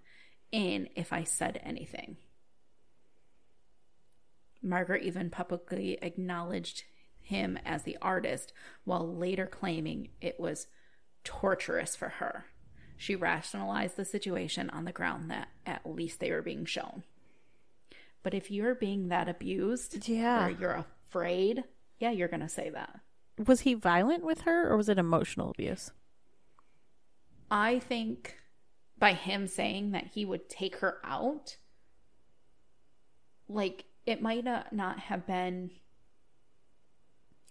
[0.51, 2.17] in if I said anything.
[4.63, 6.81] Margaret even publicly acknowledged
[7.19, 8.51] him as the artist
[8.83, 10.65] while later claiming it was
[11.23, 12.45] torturous for her.
[12.97, 17.03] She rationalized the situation on the ground that at least they were being shown.
[18.23, 20.45] But if you're being that abused, Yeah.
[20.45, 21.63] or you're afraid,
[21.99, 22.99] yeah, you're going to say that.
[23.45, 25.91] Was he violent with her or was it emotional abuse?
[27.49, 28.37] I think
[28.99, 31.57] by him saying that he would take her out,
[33.47, 35.71] like it might not, not have been.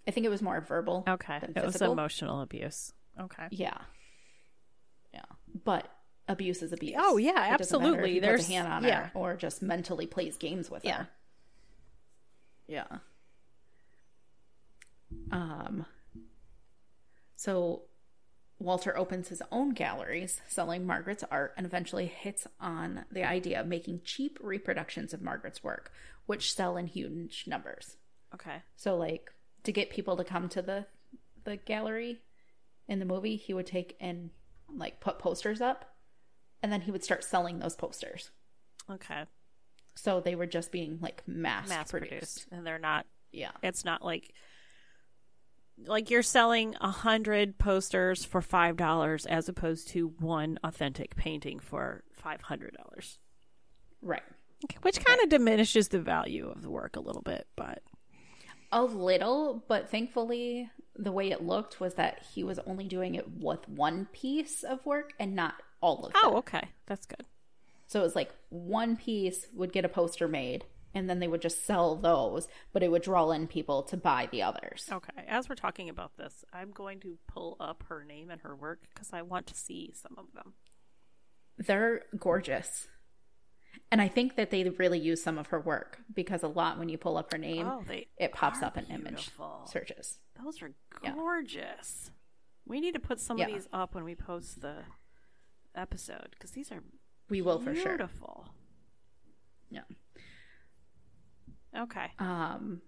[0.07, 1.05] I think it was more verbal.
[1.07, 1.39] Okay.
[1.41, 2.93] than It was emotional abuse.
[3.21, 3.49] Okay.
[3.51, 3.77] Yeah,
[5.13, 5.25] yeah,
[5.65, 5.89] but
[6.29, 6.95] abuse is abuse.
[6.99, 8.21] Oh, yeah, It doesn't matter if absolutely.
[8.21, 9.07] There's- a hand on yeah.
[9.09, 10.97] her or just mentally plays games with Yeah.
[10.99, 11.09] her.
[12.69, 12.99] Yeah.
[15.33, 15.87] Um.
[17.37, 17.83] So
[18.59, 23.67] Walter opens his own galleries selling Margaret's art and eventually hits on the idea of
[23.67, 25.91] making cheap reproductions of Margaret's work,
[26.27, 27.97] which sell in huge numbers.
[28.35, 28.63] Okay.
[28.77, 29.33] So like
[29.65, 30.87] to get people to come to the
[31.45, 32.21] the gallery
[32.87, 34.31] in the movie, he would take and
[34.73, 35.90] like put posters up
[36.63, 38.31] and then he would start selling those posters.
[38.91, 39.25] Okay.
[39.95, 42.11] So they were just being like mass, Mass produced.
[42.11, 42.47] produced.
[42.53, 43.51] And they're not Yeah.
[43.63, 44.33] it's not like
[45.87, 51.59] like you're selling a hundred posters for five dollars as opposed to one authentic painting
[51.59, 53.19] for five hundred dollars.
[54.03, 54.23] Right.
[54.65, 57.83] Okay, which kind of diminishes the value of the work a little bit, but
[58.73, 63.27] A little, but thankfully the way it looked was that he was only doing it
[63.39, 66.35] with one piece of work and not all of oh, them.
[66.35, 67.25] oh, okay, that's good.
[67.87, 70.65] So it was like one piece would get a poster made
[70.95, 74.29] and then they would just sell those, but it would draw in people to buy
[74.31, 74.89] the others.
[74.91, 78.57] Okay, as we're talking about this, I'm going to pull up her name and her
[78.57, 80.55] work because I want to see some of them.
[81.59, 82.89] They're gorgeous.
[83.93, 86.89] And I think that they really use some of her work because a lot when
[86.89, 87.85] you pull up her name, Oh,
[88.19, 89.31] it pops up in image
[89.67, 90.19] searches.
[90.43, 91.15] Those are Yeah.
[91.15, 92.11] gorgeous.
[92.65, 93.47] We need to put some Yeah.
[93.47, 94.85] of these up when we post the
[95.75, 96.83] episode because these are
[97.29, 97.97] We will for sure.
[97.97, 98.47] beautiful.
[99.71, 99.83] Yeah.
[101.77, 102.07] Okay.
[102.19, 102.83] Um,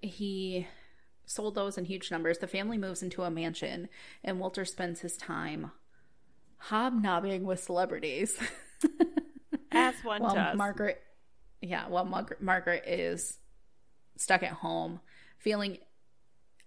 [0.00, 0.66] he
[1.26, 2.38] sold those in huge numbers.
[2.38, 3.88] The family moves into a mansion,
[4.24, 5.70] and Walter spends his time
[6.56, 8.36] hobnobbing with celebrities.
[9.72, 10.56] As one while does.
[10.56, 11.00] Margaret,
[11.60, 13.38] yeah, while Mar- Margaret is
[14.16, 15.00] stuck at home,
[15.38, 15.78] feeling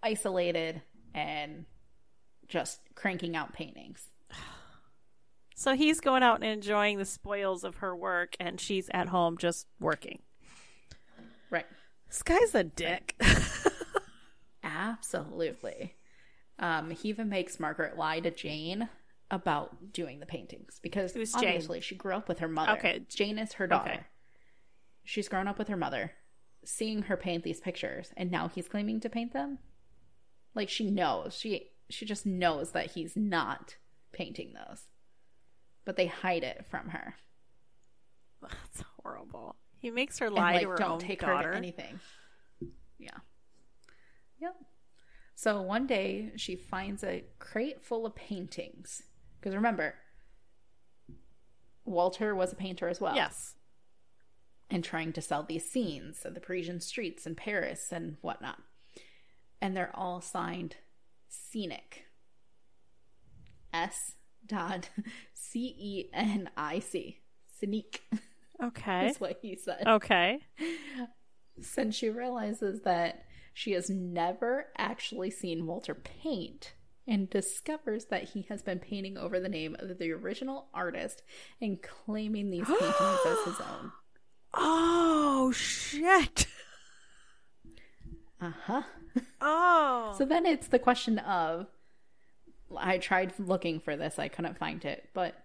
[0.01, 0.81] isolated
[1.13, 1.65] and
[2.47, 4.07] just cranking out paintings.
[5.55, 9.37] So he's going out and enjoying the spoils of her work, and she's at home
[9.37, 10.21] just working.
[11.49, 11.65] Right.
[12.07, 13.15] This guy's a dick.
[14.63, 15.95] Absolutely.
[16.59, 18.89] Um, he even makes Margaret lie to Jane
[19.31, 21.45] about doing the paintings because Who's Jane?
[21.45, 22.73] obviously she grew up with her mother.
[22.73, 23.01] Okay.
[23.09, 23.91] Jane is her daughter.
[23.91, 24.03] Okay.
[25.03, 26.11] She's grown up with her mother,
[26.63, 29.59] seeing her paint these pictures, and now he's claiming to paint them.
[30.55, 31.35] Like she knows.
[31.37, 33.75] She she just knows that he's not
[34.13, 34.83] painting those.
[35.85, 37.15] But they hide it from her.
[38.41, 39.55] That's horrible.
[39.79, 41.51] He makes her And, lie like to her don't own take her daughter.
[41.51, 41.99] to anything.
[42.97, 43.17] Yeah.
[44.39, 44.55] Yep.
[45.35, 49.01] So one day she finds a crate full of paintings.
[49.39, 49.95] Because remember,
[51.85, 53.15] Walter was a painter as well.
[53.15, 53.55] Yes.
[54.69, 58.59] and trying to sell these scenes of the Parisian streets in Paris and whatnot.
[59.61, 60.77] And they're all signed
[61.29, 62.05] scenic.
[63.73, 64.13] S
[64.45, 64.89] dot
[65.51, 67.19] C E N I C.
[67.60, 68.01] Scenic.
[68.62, 69.06] Okay.
[69.06, 69.84] That's what he said.
[69.86, 70.39] Okay.
[71.62, 76.73] Since she realizes that she has never actually seen Walter paint
[77.08, 81.21] and discovers that he has been painting over the name of the original artist
[81.62, 83.91] and claiming these paintings as his own.
[84.53, 86.47] Oh shit.
[88.41, 88.84] Uh huh.
[89.41, 90.15] Oh.
[90.17, 91.67] So then it's the question of
[92.77, 95.36] I tried looking for this, I couldn't find it, but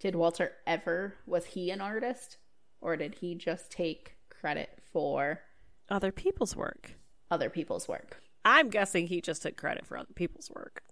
[0.00, 2.38] did Walter ever, was he an artist?
[2.80, 5.40] Or did he just take credit for
[5.88, 6.92] other people's work.
[7.30, 8.22] other people's work?
[8.44, 10.82] I'm guessing he just took credit for other people's work.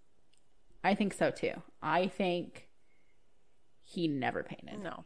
[0.82, 1.62] I think so too.
[1.82, 2.68] I think
[3.82, 4.82] he never painted.
[4.82, 5.04] No.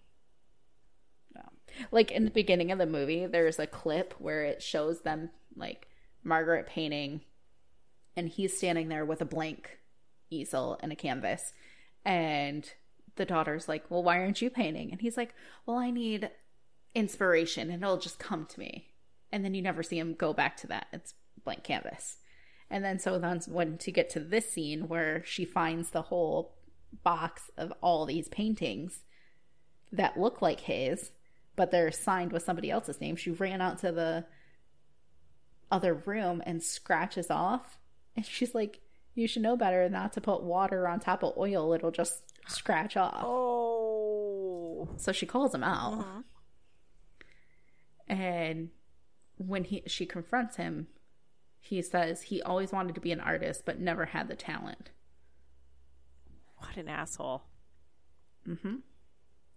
[1.34, 1.42] No.
[1.90, 5.88] Like in the beginning of the movie, there's a clip where it shows them like
[6.22, 7.22] Margaret painting,
[8.16, 9.78] and he's standing there with a blank
[10.30, 11.52] easel and a canvas,
[12.04, 12.70] and
[13.16, 15.34] the daughter's like, "Well, why aren't you painting?" And he's like,
[15.64, 16.30] "Well, I need
[16.94, 18.88] inspiration, and it'll just come to me."
[19.32, 20.86] And then you never see him go back to that.
[20.92, 22.18] It's blank canvas.
[22.70, 26.56] And then so then when to get to this scene where she finds the whole
[27.04, 29.04] box of all these paintings
[29.92, 31.12] that look like his,
[31.54, 33.16] but they're signed with somebody else's name.
[33.16, 34.26] She ran out to the
[35.70, 37.78] other room and scratches off.
[38.14, 38.80] And she's like,
[39.16, 42.96] You should know better not to put water on top of oil, it'll just scratch
[42.96, 43.24] off.
[43.24, 44.88] Oh.
[44.98, 46.04] So she calls him out.
[48.06, 48.68] And
[49.38, 50.88] when he she confronts him,
[51.58, 54.90] he says he always wanted to be an artist but never had the talent.
[56.58, 57.42] What an asshole.
[58.46, 58.76] Mm-hmm.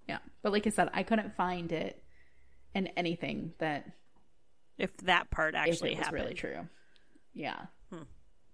[0.07, 0.19] Yeah.
[0.41, 2.01] But like I said, I couldn't find it
[2.73, 3.85] in anything that
[4.77, 6.23] If that part if actually was happened.
[6.23, 6.67] really true.
[7.33, 7.65] Yeah.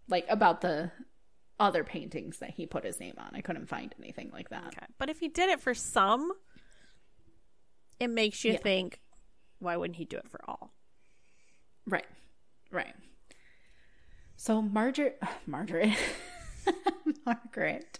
[0.08, 0.91] Like about the
[1.60, 3.32] other paintings that he put his name on.
[3.34, 4.68] I couldn't find anything like that.
[4.68, 4.86] Okay.
[4.98, 6.32] But if he did it for some,
[8.00, 8.58] it makes you Yeah.
[8.60, 9.00] think,
[9.60, 10.74] why wouldn't he do it for all?
[11.88, 12.06] Right.
[12.72, 12.94] Right.
[14.36, 15.94] So Margaret Margaret
[17.26, 18.00] Margaret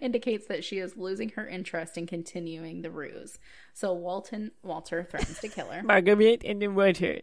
[0.00, 3.38] indicates that she is losing her interest in continuing the ruse.
[3.72, 5.82] So Walton Walter threatens to kill her.
[5.82, 7.20] Margaret and then water.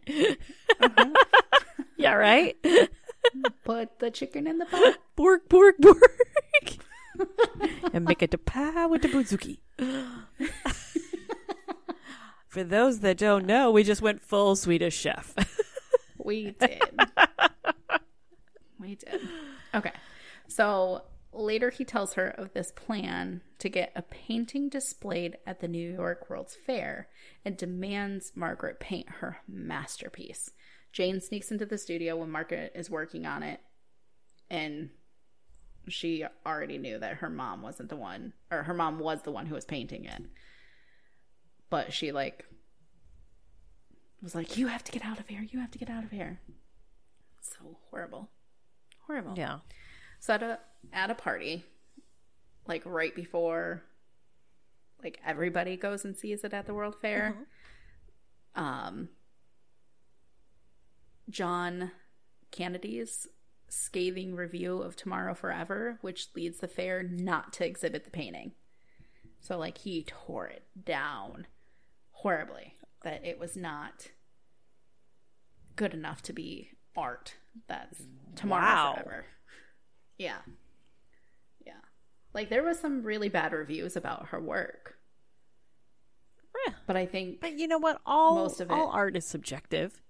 [0.80, 1.10] Uh-huh.
[1.96, 2.56] yeah, right?
[3.64, 4.96] Put the chicken in the pot.
[5.16, 5.98] Bork, bork, bork.
[7.92, 9.58] and make it a pie with the buzuki.
[12.48, 15.34] For those that don't know, we just went full Swedish chef.
[16.22, 16.82] We did.
[18.78, 19.22] we did.
[19.74, 19.92] Okay.
[20.48, 25.68] So later he tells her of this plan to get a painting displayed at the
[25.68, 27.08] New York World's Fair
[27.44, 30.50] and demands Margaret paint her masterpiece.
[30.92, 33.60] Jane sneaks into the studio when Margaret is working on it
[34.50, 34.90] and
[35.88, 39.46] she already knew that her mom wasn't the one or her mom was the one
[39.46, 40.22] who was painting it.
[41.70, 42.44] But she like
[44.22, 45.46] was like, You have to get out of here.
[45.48, 46.40] You have to get out of here.
[47.40, 48.28] So horrible.
[49.06, 49.34] Horrible.
[49.36, 49.58] yeah.
[50.18, 50.58] So at a
[50.92, 51.64] at a party,
[52.66, 53.82] like right before
[55.02, 57.34] like everybody goes and sees it at the World Fair.
[58.54, 59.08] Um
[61.30, 61.92] John
[62.50, 63.26] Canaday's
[63.68, 68.52] scathing review of Tomorrow Forever, which leads the fair not to exhibit the painting.
[69.40, 71.46] So like he tore it down
[72.10, 72.74] horribly
[73.04, 74.08] that it was not
[75.76, 77.36] good enough to be art
[77.68, 78.02] that's
[78.36, 78.92] tomorrow Wow.
[78.94, 79.24] forever.
[80.18, 80.38] Yeah.
[81.64, 81.72] Yeah.
[82.34, 84.96] Like there was some really bad reviews about her work.
[86.66, 86.74] Yeah.
[86.86, 88.00] But I think But you know what?
[88.04, 88.74] All Most of it.
[88.74, 90.02] all art is subjective.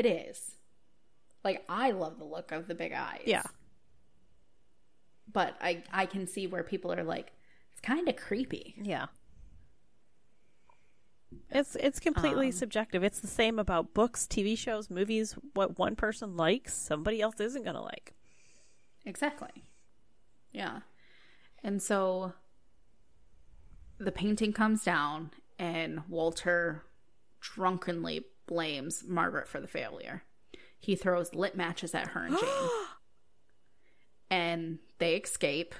[0.00, 0.56] It is.
[1.44, 3.22] Like I love the look of the big eyes.
[3.26, 3.42] Yeah.
[5.32, 7.32] But I I can see where people are like
[7.72, 8.74] it's kind of creepy.
[8.80, 9.06] Yeah.
[11.50, 13.04] It's it's completely Um, subjective.
[13.04, 15.36] It's the same about books, TV shows, movies.
[15.54, 18.14] What one person likes, somebody else isn't going to like.
[19.04, 19.64] Exactly.
[20.52, 20.80] Yeah.
[21.62, 22.32] And so
[23.98, 26.84] the painting comes down, and Walter
[27.40, 30.24] drunkenly blames Margaret for the failure.
[30.78, 32.70] He throws lit matches at her and Jane.
[34.30, 35.74] and they escape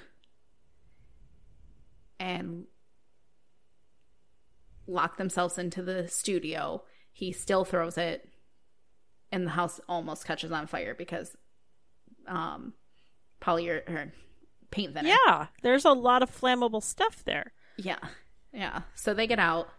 [2.19, 2.65] and
[4.87, 6.83] lock themselves into the studio.
[7.11, 8.27] He still throws it,
[9.31, 11.35] and the house almost catches on fire because
[12.25, 12.73] um,
[13.41, 14.13] poly or
[14.71, 15.09] paint thinner.
[15.09, 17.51] Yeah, there's a lot of flammable stuff there.
[17.77, 17.99] Yeah.
[18.53, 18.83] Yeah.
[18.95, 19.69] So they get out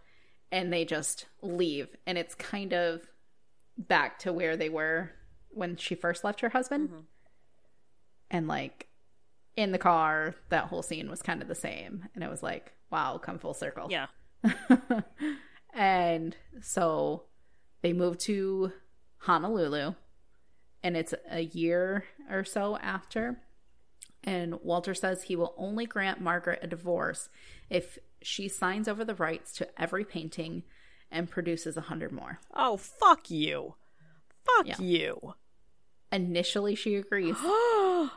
[0.53, 1.87] and they just leave.
[2.05, 3.01] And it's kind of
[3.75, 5.11] back to where they were
[5.49, 6.89] when she first left her husband.
[6.89, 6.99] Mm-hmm.
[8.29, 8.87] And like
[9.57, 12.07] in the car, that whole scene was kind of the same.
[12.13, 13.87] And it was like, wow, come full circle.
[13.89, 14.05] Yeah.
[15.73, 17.23] and so
[17.81, 18.71] they moved to
[19.17, 19.95] Honolulu,
[20.83, 23.39] and it's a year or so after.
[24.23, 27.29] And Walter says he will only grant Margaret a divorce
[27.69, 30.63] if she signs over the rights to every painting
[31.11, 32.39] and produces a hundred more.
[32.53, 33.75] Oh, fuck you.
[34.45, 34.79] Fuck Yeah.
[34.79, 35.33] you.
[36.11, 37.35] Initially, she agrees.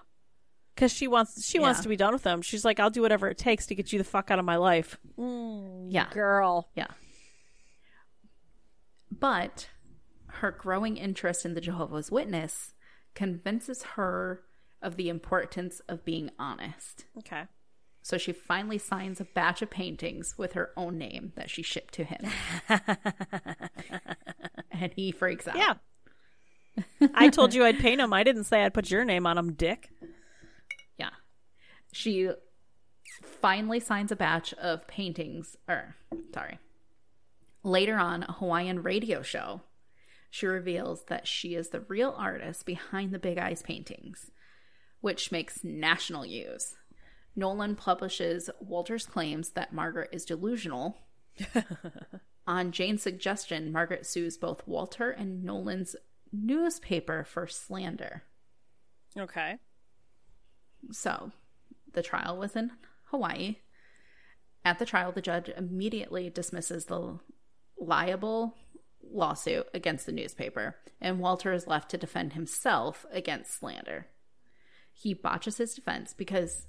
[0.75, 2.43] Because she wants she wants to be done with them.
[2.43, 4.57] She's like, I'll do whatever it takes to get you the fuck out of my
[4.57, 4.99] life.
[5.19, 6.11] Mm, Yeah.
[6.11, 6.69] girl.
[6.75, 6.89] Yeah.
[9.11, 9.71] But
[10.27, 12.75] her growing interest in the Jehovah's Witness
[13.15, 14.43] convinces her
[14.83, 17.07] of the importance of being honest.
[17.19, 17.45] Okay.
[18.07, 21.93] So she finally signs a batch of paintings with her own name that she shipped
[21.95, 22.31] to him.
[24.71, 25.57] and he freaks out.
[25.57, 25.75] Yeah.
[27.17, 28.13] I told you I'd paint them.
[28.13, 29.91] I didn't say I'd put your name on them, dick.
[30.97, 31.11] Yeah.
[31.91, 32.31] She
[33.25, 35.97] finally signs a batch of paintings, or,
[36.33, 36.61] sorry.
[37.65, 39.63] Later on, a Hawaiian radio show,
[40.31, 44.31] she reveals that she is the real artist behind the Big Eyes paintings,
[45.01, 46.77] which makes national news.
[47.37, 50.97] Nolan publishes Walter's claims that Margaret is delusional.
[52.47, 55.95] on Jane's suggestion, Margaret sues both Walter and Nolan's
[56.33, 58.23] newspaper for slander.
[59.19, 59.59] Okay.
[60.91, 61.33] So,
[61.93, 62.73] the trial was in
[63.07, 63.57] Hawaii.
[64.65, 67.19] At the trial, the judge immediately dismisses the
[67.79, 68.57] libel
[69.03, 74.07] lawsuit against the newspaper, and Walter is left to defend himself against slander.
[74.93, 76.67] He botches his defense because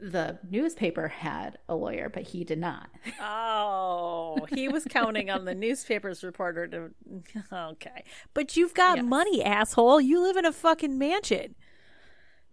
[0.00, 2.88] the newspaper had a lawyer, but he did not.
[3.20, 6.90] Oh, he was counting on the newspaper's reporter to.
[7.52, 8.04] Okay.
[8.34, 9.06] But you've got Yes.
[9.06, 10.00] money, asshole.
[10.00, 11.54] You live in a fucking mansion.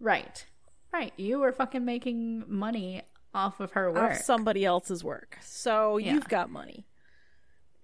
[0.00, 0.46] Right.
[0.92, 1.12] Right.
[1.16, 3.02] You were fucking making money
[3.34, 4.12] off of her work.
[4.12, 5.38] Off somebody else's work.
[5.42, 6.14] So Yeah.
[6.14, 6.86] you've got money.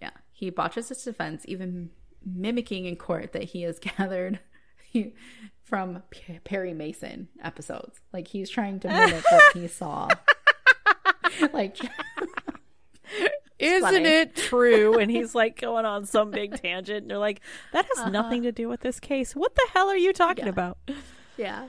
[0.01, 1.91] Yeah, he botches his defense, even
[2.25, 4.41] mimicking in court that he has gathered
[5.65, 8.01] from P- Perry Mason episodes.
[8.13, 10.09] Like he's trying to mimic what he saw.
[11.53, 11.77] like,
[13.59, 14.09] Isn't funny.
[14.09, 14.99] it true?
[14.99, 17.03] And he's like going on some big tangent.
[17.03, 17.41] And they're like,
[17.73, 18.11] that has uh-huh.
[18.11, 19.35] nothing to do with this case.
[19.35, 20.51] What the hell are you talking Yeah.
[20.51, 20.79] about?
[21.37, 21.67] yeah.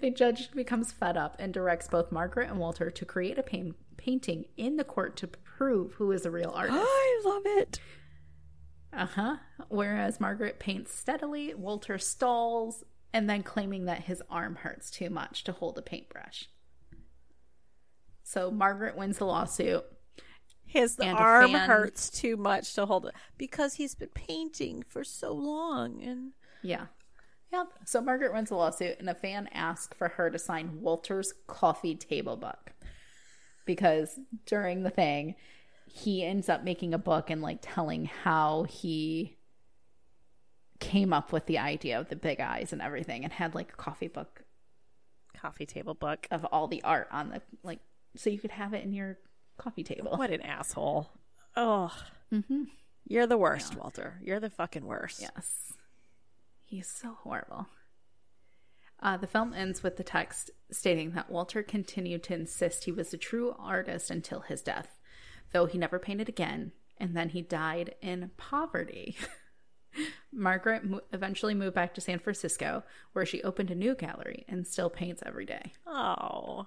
[0.00, 3.74] the judge becomes fed up and directs both Margaret and Walter to create a pain-
[3.96, 6.78] painting in the court to prove who is the real artist.
[6.82, 7.78] I love it.
[8.92, 9.36] Uh huh.
[9.68, 15.44] Whereas Margaret paints steadily, Walter stalls and then claiming that his arm hurts too much
[15.44, 16.48] to hold a paintbrush.
[18.22, 19.84] So Margaret wins the lawsuit.
[20.64, 25.32] His arm fan- hurts too much to hold it because he's been painting for so
[25.32, 26.02] long.
[26.02, 26.32] And
[26.62, 26.86] Yeah.
[27.52, 27.66] Yep.
[27.84, 31.94] So Margaret wins the lawsuit, and a fan asks for her to sign Walter's coffee
[31.94, 32.72] table book
[33.66, 35.34] because during the thing,
[35.94, 39.36] he ends up making a book and like telling how he
[40.80, 43.76] came up with the idea of the big eyes and everything, and had like a
[43.76, 44.42] coffee book
[45.36, 46.26] coffee table book.
[46.30, 47.80] of all the art on the like,
[48.16, 49.18] so you could have it in your
[49.58, 50.16] coffee table.
[50.16, 51.10] What an asshole.
[51.56, 51.92] Oh,
[53.06, 54.18] you're the worst, Walter.
[54.22, 55.20] You're the fucking worst.
[55.20, 55.74] Yes.
[56.64, 57.66] He's so horrible.
[59.02, 63.12] Uh, the film ends with the text stating that Walter continued to insist he was
[63.12, 64.96] a true artist until his death,
[65.52, 69.16] though he never painted again, and then he died in poverty.
[70.32, 72.82] Margaret mo- eventually moved back to San Francisco,
[73.12, 75.72] where she opened a new gallery and still paints every day.
[75.86, 76.66] Oh,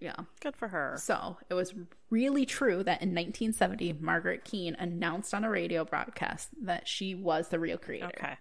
[0.00, 0.16] Yeah.
[0.40, 0.96] good for her.
[0.98, 1.74] So it was
[2.08, 7.48] really true that in 1970, Margaret Keane announced on a radio broadcast that she was
[7.48, 8.06] the real creator.
[8.16, 8.36] Okay.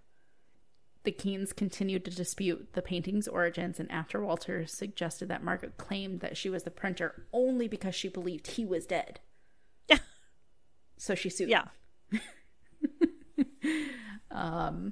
[1.07, 6.19] The Keanes continued to dispute the painting's origins, and after Walter suggested that Margaret claimed
[6.19, 9.21] that she was the printer only because she believed he was dead.
[9.87, 9.99] Yeah.
[10.97, 11.67] so she sued Yeah.
[14.31, 14.91] um,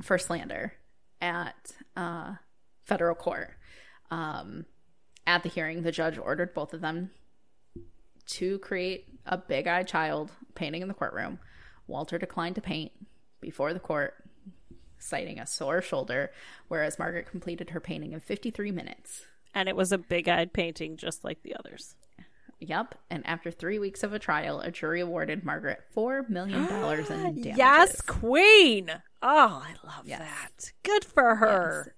[0.00, 0.72] for slander
[1.20, 2.36] at uh,
[2.86, 3.50] federal court.
[4.10, 4.64] Um,
[5.26, 7.10] at the hearing, the judge ordered both of them
[8.28, 11.38] to create a big eyed child painting in the courtroom.
[11.86, 12.92] Walter declined to paint
[13.42, 14.25] before the court,
[14.98, 16.30] citing a sore shoulder,
[16.68, 19.24] whereas Margaret completed her painting in 53 minutes.
[19.54, 21.94] And it was a big eyed painting just like the others.
[22.58, 22.94] Yep.
[23.10, 27.06] And after three weeks of a trial, a jury awarded Margaret $4 million in
[27.42, 27.56] damages.
[27.58, 28.90] Yes, Queen.
[29.22, 30.20] Oh, I love Yes.
[30.20, 30.72] that.
[30.82, 31.94] Good for her.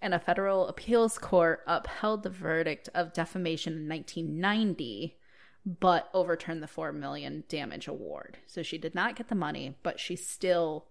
[0.00, 5.16] and a federal appeals court upheld the verdict of defamation in 1990,
[5.64, 8.38] but overturned the 4 million damage award.
[8.46, 10.86] So she did not get the money, but she still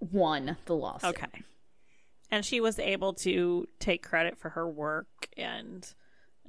[0.00, 1.10] won the lawsuit.
[1.10, 1.42] Okay.
[2.30, 5.88] And she was able to take credit for her work and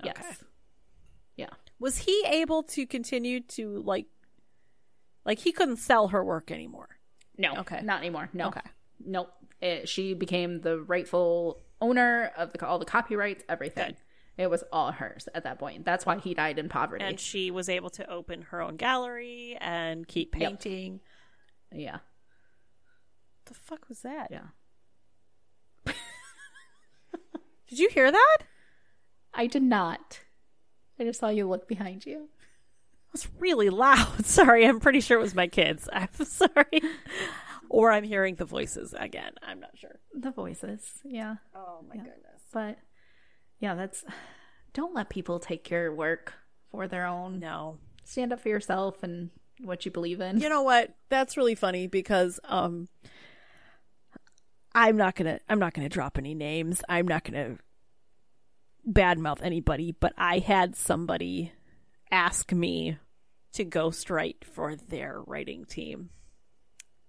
[0.03, 0.43] Yes.
[1.35, 1.49] Yeah.
[1.79, 4.05] was he able to continue to like
[5.25, 6.89] like he couldn't sell her work anymore.
[7.37, 7.53] No.
[7.57, 7.81] Okay.
[7.83, 8.29] Not anymore.
[8.33, 8.47] No.
[8.47, 8.61] Okay.
[9.05, 9.31] Nope.
[9.61, 13.87] It, she became the rightful owner of the, all the copyrights, everything.
[13.87, 13.97] Good.
[14.37, 15.83] It was all hers at that point.
[15.83, 17.03] That's why he died in poverty.
[17.03, 20.49] And she was able to open her own gallery and keep Yep.
[20.49, 20.99] painting.
[21.73, 21.97] yeah.
[23.47, 24.27] The fuck was that?
[24.31, 24.47] Yeah.
[27.69, 28.37] Did you hear that?
[29.33, 30.21] I did not.
[30.99, 32.23] I just saw you look behind you.
[33.07, 34.25] It was really loud.
[34.25, 35.87] Sorry, I'm pretty sure it was my kids.
[35.93, 36.81] I'm sorry.
[37.69, 39.33] Or I'm hearing the voices again.
[39.43, 39.99] I'm not sure.
[40.13, 40.81] The voices.
[41.03, 41.35] Yeah.
[41.53, 42.03] Oh my Yeah.
[42.03, 42.41] goodness.
[42.53, 42.77] But
[43.59, 44.03] yeah, that's
[44.73, 46.33] don't let people take your work
[46.71, 47.39] for their own.
[47.39, 47.79] No.
[48.05, 49.29] Stand up for yourself and
[49.61, 50.39] what you believe in.
[50.39, 50.95] You know what?
[51.09, 52.87] That's really funny because um
[54.77, 56.83] I'm not going to I'm not to drop any names.
[56.87, 57.63] I'm not going to
[58.87, 61.51] badmouth anybody, but I had somebody
[62.11, 62.99] ask me
[63.53, 66.11] to ghostwrite for their writing team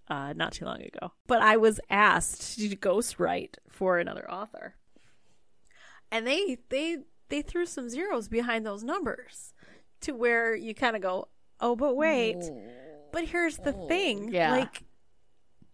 [0.09, 1.13] uh not too long ago.
[1.27, 4.75] But I was asked to ghostwrite for another author.
[6.11, 9.53] And they they they threw some zeros behind those numbers
[10.01, 11.29] to where you kind of go,
[11.61, 12.43] "Oh, but wait,
[13.13, 14.33] but here's the thing.
[14.33, 14.53] yeah.
[14.53, 14.85] Like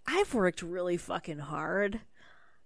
[0.06, 2.00] I've worked really fucking hard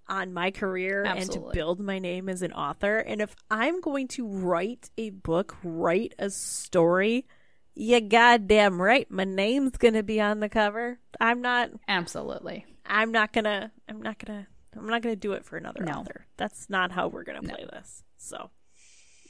[0.09, 2.99] on my career and to build my name as an author.
[2.99, 7.26] And if I'm going to write a book, write a story,
[7.74, 10.99] you goddamn right my name's gonna be on the cover.
[11.20, 12.64] I'm not Absolutely.
[12.84, 15.93] I'm not gonna I'm not gonna I'm not gonna do it for another No.
[15.93, 16.26] author.
[16.36, 18.03] That's not how we're gonna play this.
[18.16, 18.51] So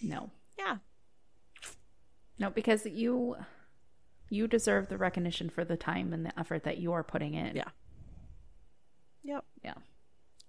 [0.01, 0.31] No.
[0.59, 0.77] yeah.
[2.39, 3.37] No, because you
[4.31, 7.57] you deserve the recognition for the time and the effort that you are putting in.
[7.57, 7.69] Yeah.
[9.25, 9.45] Yep.
[9.64, 9.75] Yeah.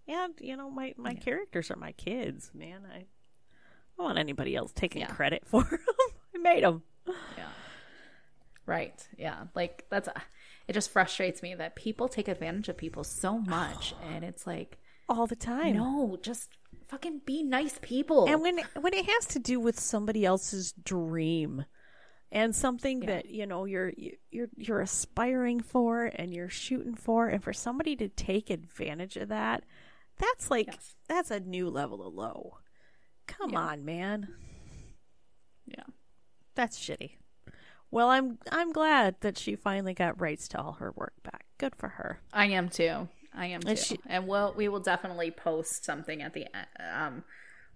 [0.07, 2.81] And you know, my my characters are my kids, man.
[2.91, 3.05] I
[3.97, 5.07] don't want anybody else taking Yeah.
[5.07, 5.79] credit for them.
[6.35, 6.83] I made them.
[7.07, 7.47] Yeah.
[8.65, 9.07] Right.
[9.17, 9.45] Yeah.
[9.55, 10.13] Like that's a,
[10.67, 14.77] it just frustrates me that people take advantage of people so much and it's like
[15.07, 15.75] all the time.
[15.75, 16.49] no, just
[16.87, 18.27] fucking be nice people.
[18.27, 21.65] And when when it has to do with somebody else's dream
[22.31, 23.07] and something Yeah.
[23.07, 23.91] that you know you're
[24.29, 29.29] you're you're aspiring for and you're shooting for, and for somebody to take advantage of
[29.29, 29.63] that,
[30.17, 30.95] that's like Yes.
[31.07, 32.57] that's a new level of low.
[33.27, 33.59] Come Yeah.
[33.59, 34.35] on, man.
[35.65, 35.83] yeah.
[36.55, 37.15] That's shitty.
[37.91, 41.45] Well, I'm I'm glad that she finally got rights to all her work back.
[41.57, 42.19] Good for her.
[42.33, 43.07] I am too.
[43.33, 43.69] I am too.
[43.69, 46.47] And she- and we'll we will definitely post something at the
[46.79, 47.23] um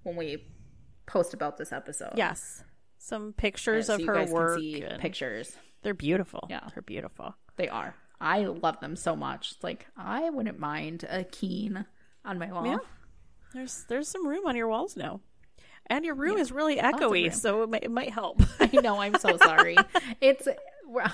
[0.04, 0.46] when we
[1.06, 2.14] post about this episode.
[2.16, 2.64] Yes.
[3.04, 4.62] Some pictures so of her work.
[5.00, 5.58] pictures.
[5.82, 6.48] They're beautiful.
[6.50, 6.70] Yeah.
[6.74, 7.36] They're beautiful.
[7.58, 7.96] They are.
[8.22, 9.56] I love them so much.
[9.62, 11.86] Like I wouldn't mind a Keane
[12.24, 12.66] on my wall.
[12.66, 12.78] Yeah.
[13.54, 15.20] There's there's some room on your walls now.
[15.88, 18.42] And your room is really echoey, so it might, it might help.
[18.62, 19.02] I know.
[19.02, 19.76] I'm so sorry.
[20.22, 20.48] it's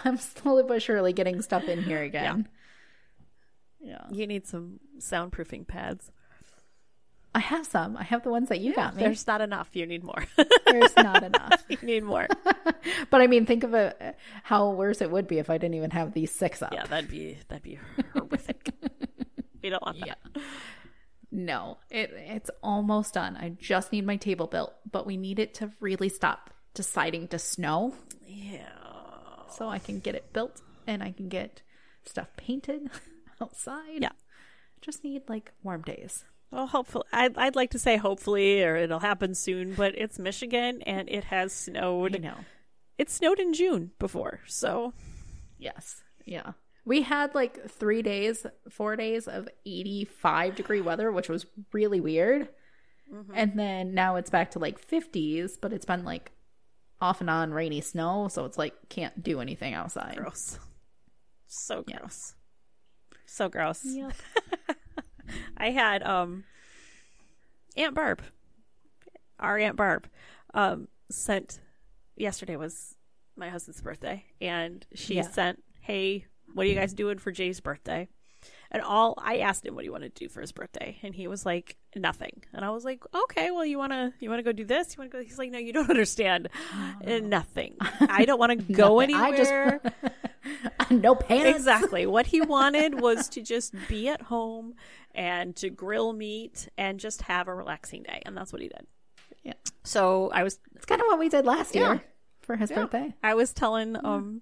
[0.05, 2.47] I'm slowly but surely getting stuff in here again.
[3.81, 4.05] Yeah.
[4.11, 6.11] you need some soundproofing pads.
[7.33, 7.95] I have some.
[7.95, 9.03] I have the ones that you got me.
[9.03, 9.69] There's not enough.
[9.73, 10.25] You need more.
[10.65, 11.63] There's not enough.
[11.69, 12.27] you need more.
[13.11, 15.91] But I mean, think of it, how worse it would be if I didn't even
[15.91, 16.71] have these six up.
[16.73, 17.77] Yeah, that'd be that'd be
[18.13, 18.69] horrific.
[19.63, 20.17] we don't want that.
[20.35, 20.41] Yeah.
[21.31, 23.35] No, it it's almost done.
[23.37, 27.39] I just need my table built, but we need it to really stop deciding to
[27.39, 27.93] snow
[28.25, 28.69] Yeah.
[29.51, 31.61] so I can get it built and I can get
[32.05, 32.89] stuff painted
[33.41, 34.01] outside.
[34.01, 34.11] Yeah.
[34.81, 36.25] Just need like warm days.
[36.51, 39.73] Well, hopefully, I'd, I'd like to say hopefully, or it'll happen soon.
[39.75, 42.21] But it's Michigan, and it has I snowed.
[42.21, 42.37] know.
[42.97, 44.93] It snowed in June before, so
[45.59, 46.01] Yes.
[46.25, 46.53] Yeah.
[46.85, 52.49] We had like three days, four days of 85 degree weather, which was really weird.
[53.13, 53.31] Mm-hmm.
[53.35, 56.31] And then now it's back to like 50s, but it's been like
[57.01, 58.27] off and on rainy snow.
[58.29, 60.15] So it's like can't do anything outside.
[60.17, 60.57] gross.
[61.47, 62.33] So gross.
[63.25, 63.81] So gross.
[63.83, 64.13] Yep.
[65.57, 66.43] I had um
[67.77, 68.21] Aunt Barb,
[69.39, 70.07] our Aunt Barb,
[70.53, 71.59] um sent
[72.15, 72.95] yesterday was
[73.35, 75.21] my husband's birthday, and she Yeah.
[75.23, 78.09] sent, "Hey, what are you guys doing for Jay's birthday?"
[78.71, 81.27] And all I asked him what he wanted to do for his birthday, and he
[81.27, 84.65] was like, "Nothing." And I was like, "Okay, well, you wanna you wanna go do
[84.65, 84.93] this?
[84.95, 86.49] You wanna go?" He's like, "No, you don't understand.
[87.05, 87.75] Uh, Nothing.
[88.01, 89.15] I don't want to go Nothing.
[89.15, 89.81] I just- anywhere."
[91.01, 91.57] no pants.
[91.57, 92.05] exactly.
[92.05, 94.75] What he wanted was to just be at home
[95.15, 98.85] and to grill meat and just have a relaxing day, and that's what he did.
[99.43, 99.53] Yeah.
[99.83, 101.81] So I was It's kind of what we did last Yeah.
[101.93, 102.03] year
[102.41, 102.77] for his Yeah.
[102.83, 103.13] birthday.
[103.23, 104.41] I was telling um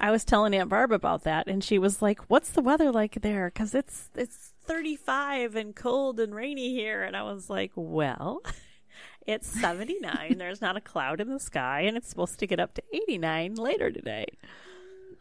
[0.00, 3.20] I was telling Aunt Barb about that and she was like, "What's the weather like
[3.22, 8.42] there cuz it's it's 35 and cold and rainy here." And I was like, "Well,
[9.26, 10.36] it's 79.
[10.38, 13.54] There's not a cloud in the sky and it's supposed to get up to 89
[13.54, 14.26] later today."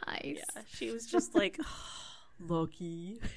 [0.05, 0.43] Nice.
[0.73, 1.59] She was just like,
[2.39, 3.19] "Lucky."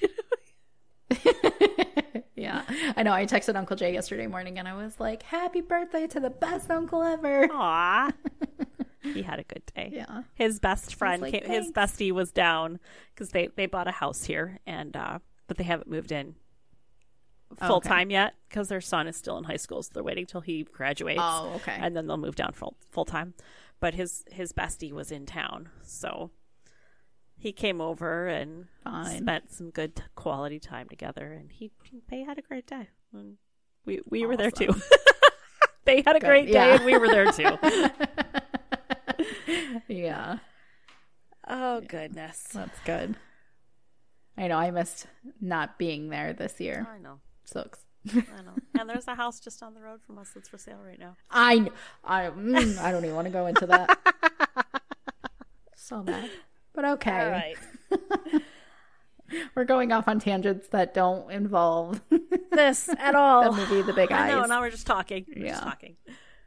[2.41, 2.63] yeah.
[2.97, 3.13] I know.
[3.13, 6.69] I texted Uncle Jay yesterday morning and I was like, Happy birthday to the best
[6.69, 7.47] uncle ever.
[7.51, 8.11] Aw.
[9.13, 9.91] he had a good day.
[9.93, 10.23] Yeah.
[10.33, 12.79] His best friend, like, came, his bestie was down
[13.13, 16.35] because they, they bought a house here, and uh, but they haven't moved in
[17.59, 17.89] full okay.
[17.89, 20.63] time yet because their son is still in high school, so they're waiting till he
[20.63, 21.19] graduates.
[21.21, 21.77] Oh, okay.
[21.79, 23.33] and then they'll move down full full time.
[23.79, 26.31] But his his bestie was in town, so
[27.41, 29.17] he came over and Fine.
[29.23, 31.71] spent some good t- quality time together, and he
[32.07, 32.89] they had a great day.
[33.11, 33.37] And
[33.83, 34.69] we we were there too.
[35.85, 36.75] they had a great day, yeah.
[36.75, 37.57] and we were there too.
[39.87, 40.37] yeah.
[41.47, 42.47] oh goodness.
[42.53, 43.15] That's good.
[44.37, 44.57] I know.
[44.57, 45.07] I missed
[45.41, 46.87] not being there this year.
[46.93, 47.21] I know.
[47.43, 47.79] Sucks.
[48.07, 48.53] I know.
[48.79, 51.15] And there's a house just on the road from us that's for sale right now.
[51.29, 51.69] I,
[52.03, 53.99] I, mm, I don't even want to go into that.
[55.75, 56.29] so bad.
[56.73, 57.55] But okay.
[59.55, 62.01] We're going off on tangents that don't involve
[62.51, 63.51] this at all.
[63.53, 64.41] the movie The Big I know.
[64.41, 64.49] Eyes.
[64.49, 65.25] Now we're just talking.
[65.29, 65.69] We're just Yeah.
[65.69, 65.95] talking.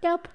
[0.03, 0.29] Yep.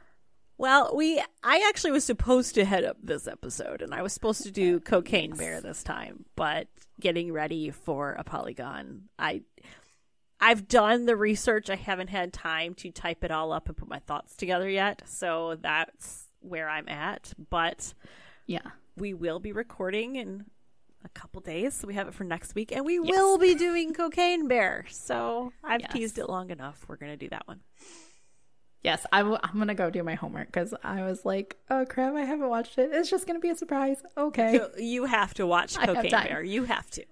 [0.58, 4.42] Well, we I actually was supposed to head up this episode and I was supposed
[4.44, 6.68] to do Cocaine Bear this time, but
[7.00, 9.02] getting ready for ApollyCon.
[9.20, 9.44] I
[10.42, 11.70] I've done the research.
[11.70, 15.04] I haven't had time to type it all up and put my thoughts together yet.
[15.06, 17.94] So that's where I'm at, but
[18.48, 18.72] Yeah.
[19.00, 20.46] We will be recording in
[21.04, 23.94] a couple days, so we have it for next week, and we will be doing
[23.94, 24.86] Cocaine Bear.
[24.90, 25.94] So I've Yes.
[25.94, 26.86] teased it long enough.
[26.88, 27.62] We're gonna do that one.
[28.84, 32.14] Yes, I w- I'm gonna go do my homework because I was like, "Oh crap,
[32.16, 32.92] I haven't watched it.
[32.94, 36.12] It's just gonna be a surprise." Okay, So you have to watch Cocaine.
[36.12, 36.44] Bear.
[36.44, 37.06] You have to.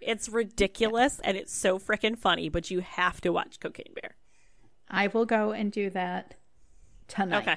[0.00, 4.16] It's ridiculous and it's so freaking funny, but you have to watch Cocaine Bear.
[4.88, 6.34] I will go and do that
[7.08, 7.42] tonight.
[7.42, 7.56] Okay.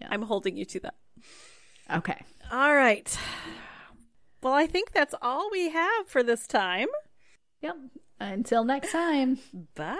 [0.00, 0.08] Yeah.
[0.10, 0.94] I'm holding you to that.
[1.92, 2.20] Okay.
[2.52, 3.16] All right.
[4.42, 6.88] Well, I think that's all we have for this time.
[7.62, 7.76] Yep.
[8.20, 9.38] Until next time.
[9.74, 9.98] Bye.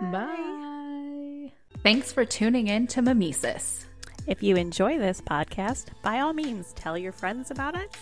[0.00, 1.52] Bye.
[1.82, 3.86] Thanks for tuning in to Mimesis.
[4.26, 7.94] If you enjoy this podcast, by all means, tell your friends about it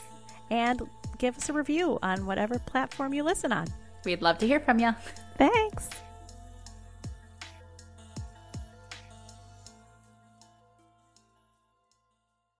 [0.51, 0.81] and
[1.19, 3.67] give us a review on whatever platform you listen on.
[4.05, 4.95] We'd love to hear from you.
[5.37, 5.89] Thanks.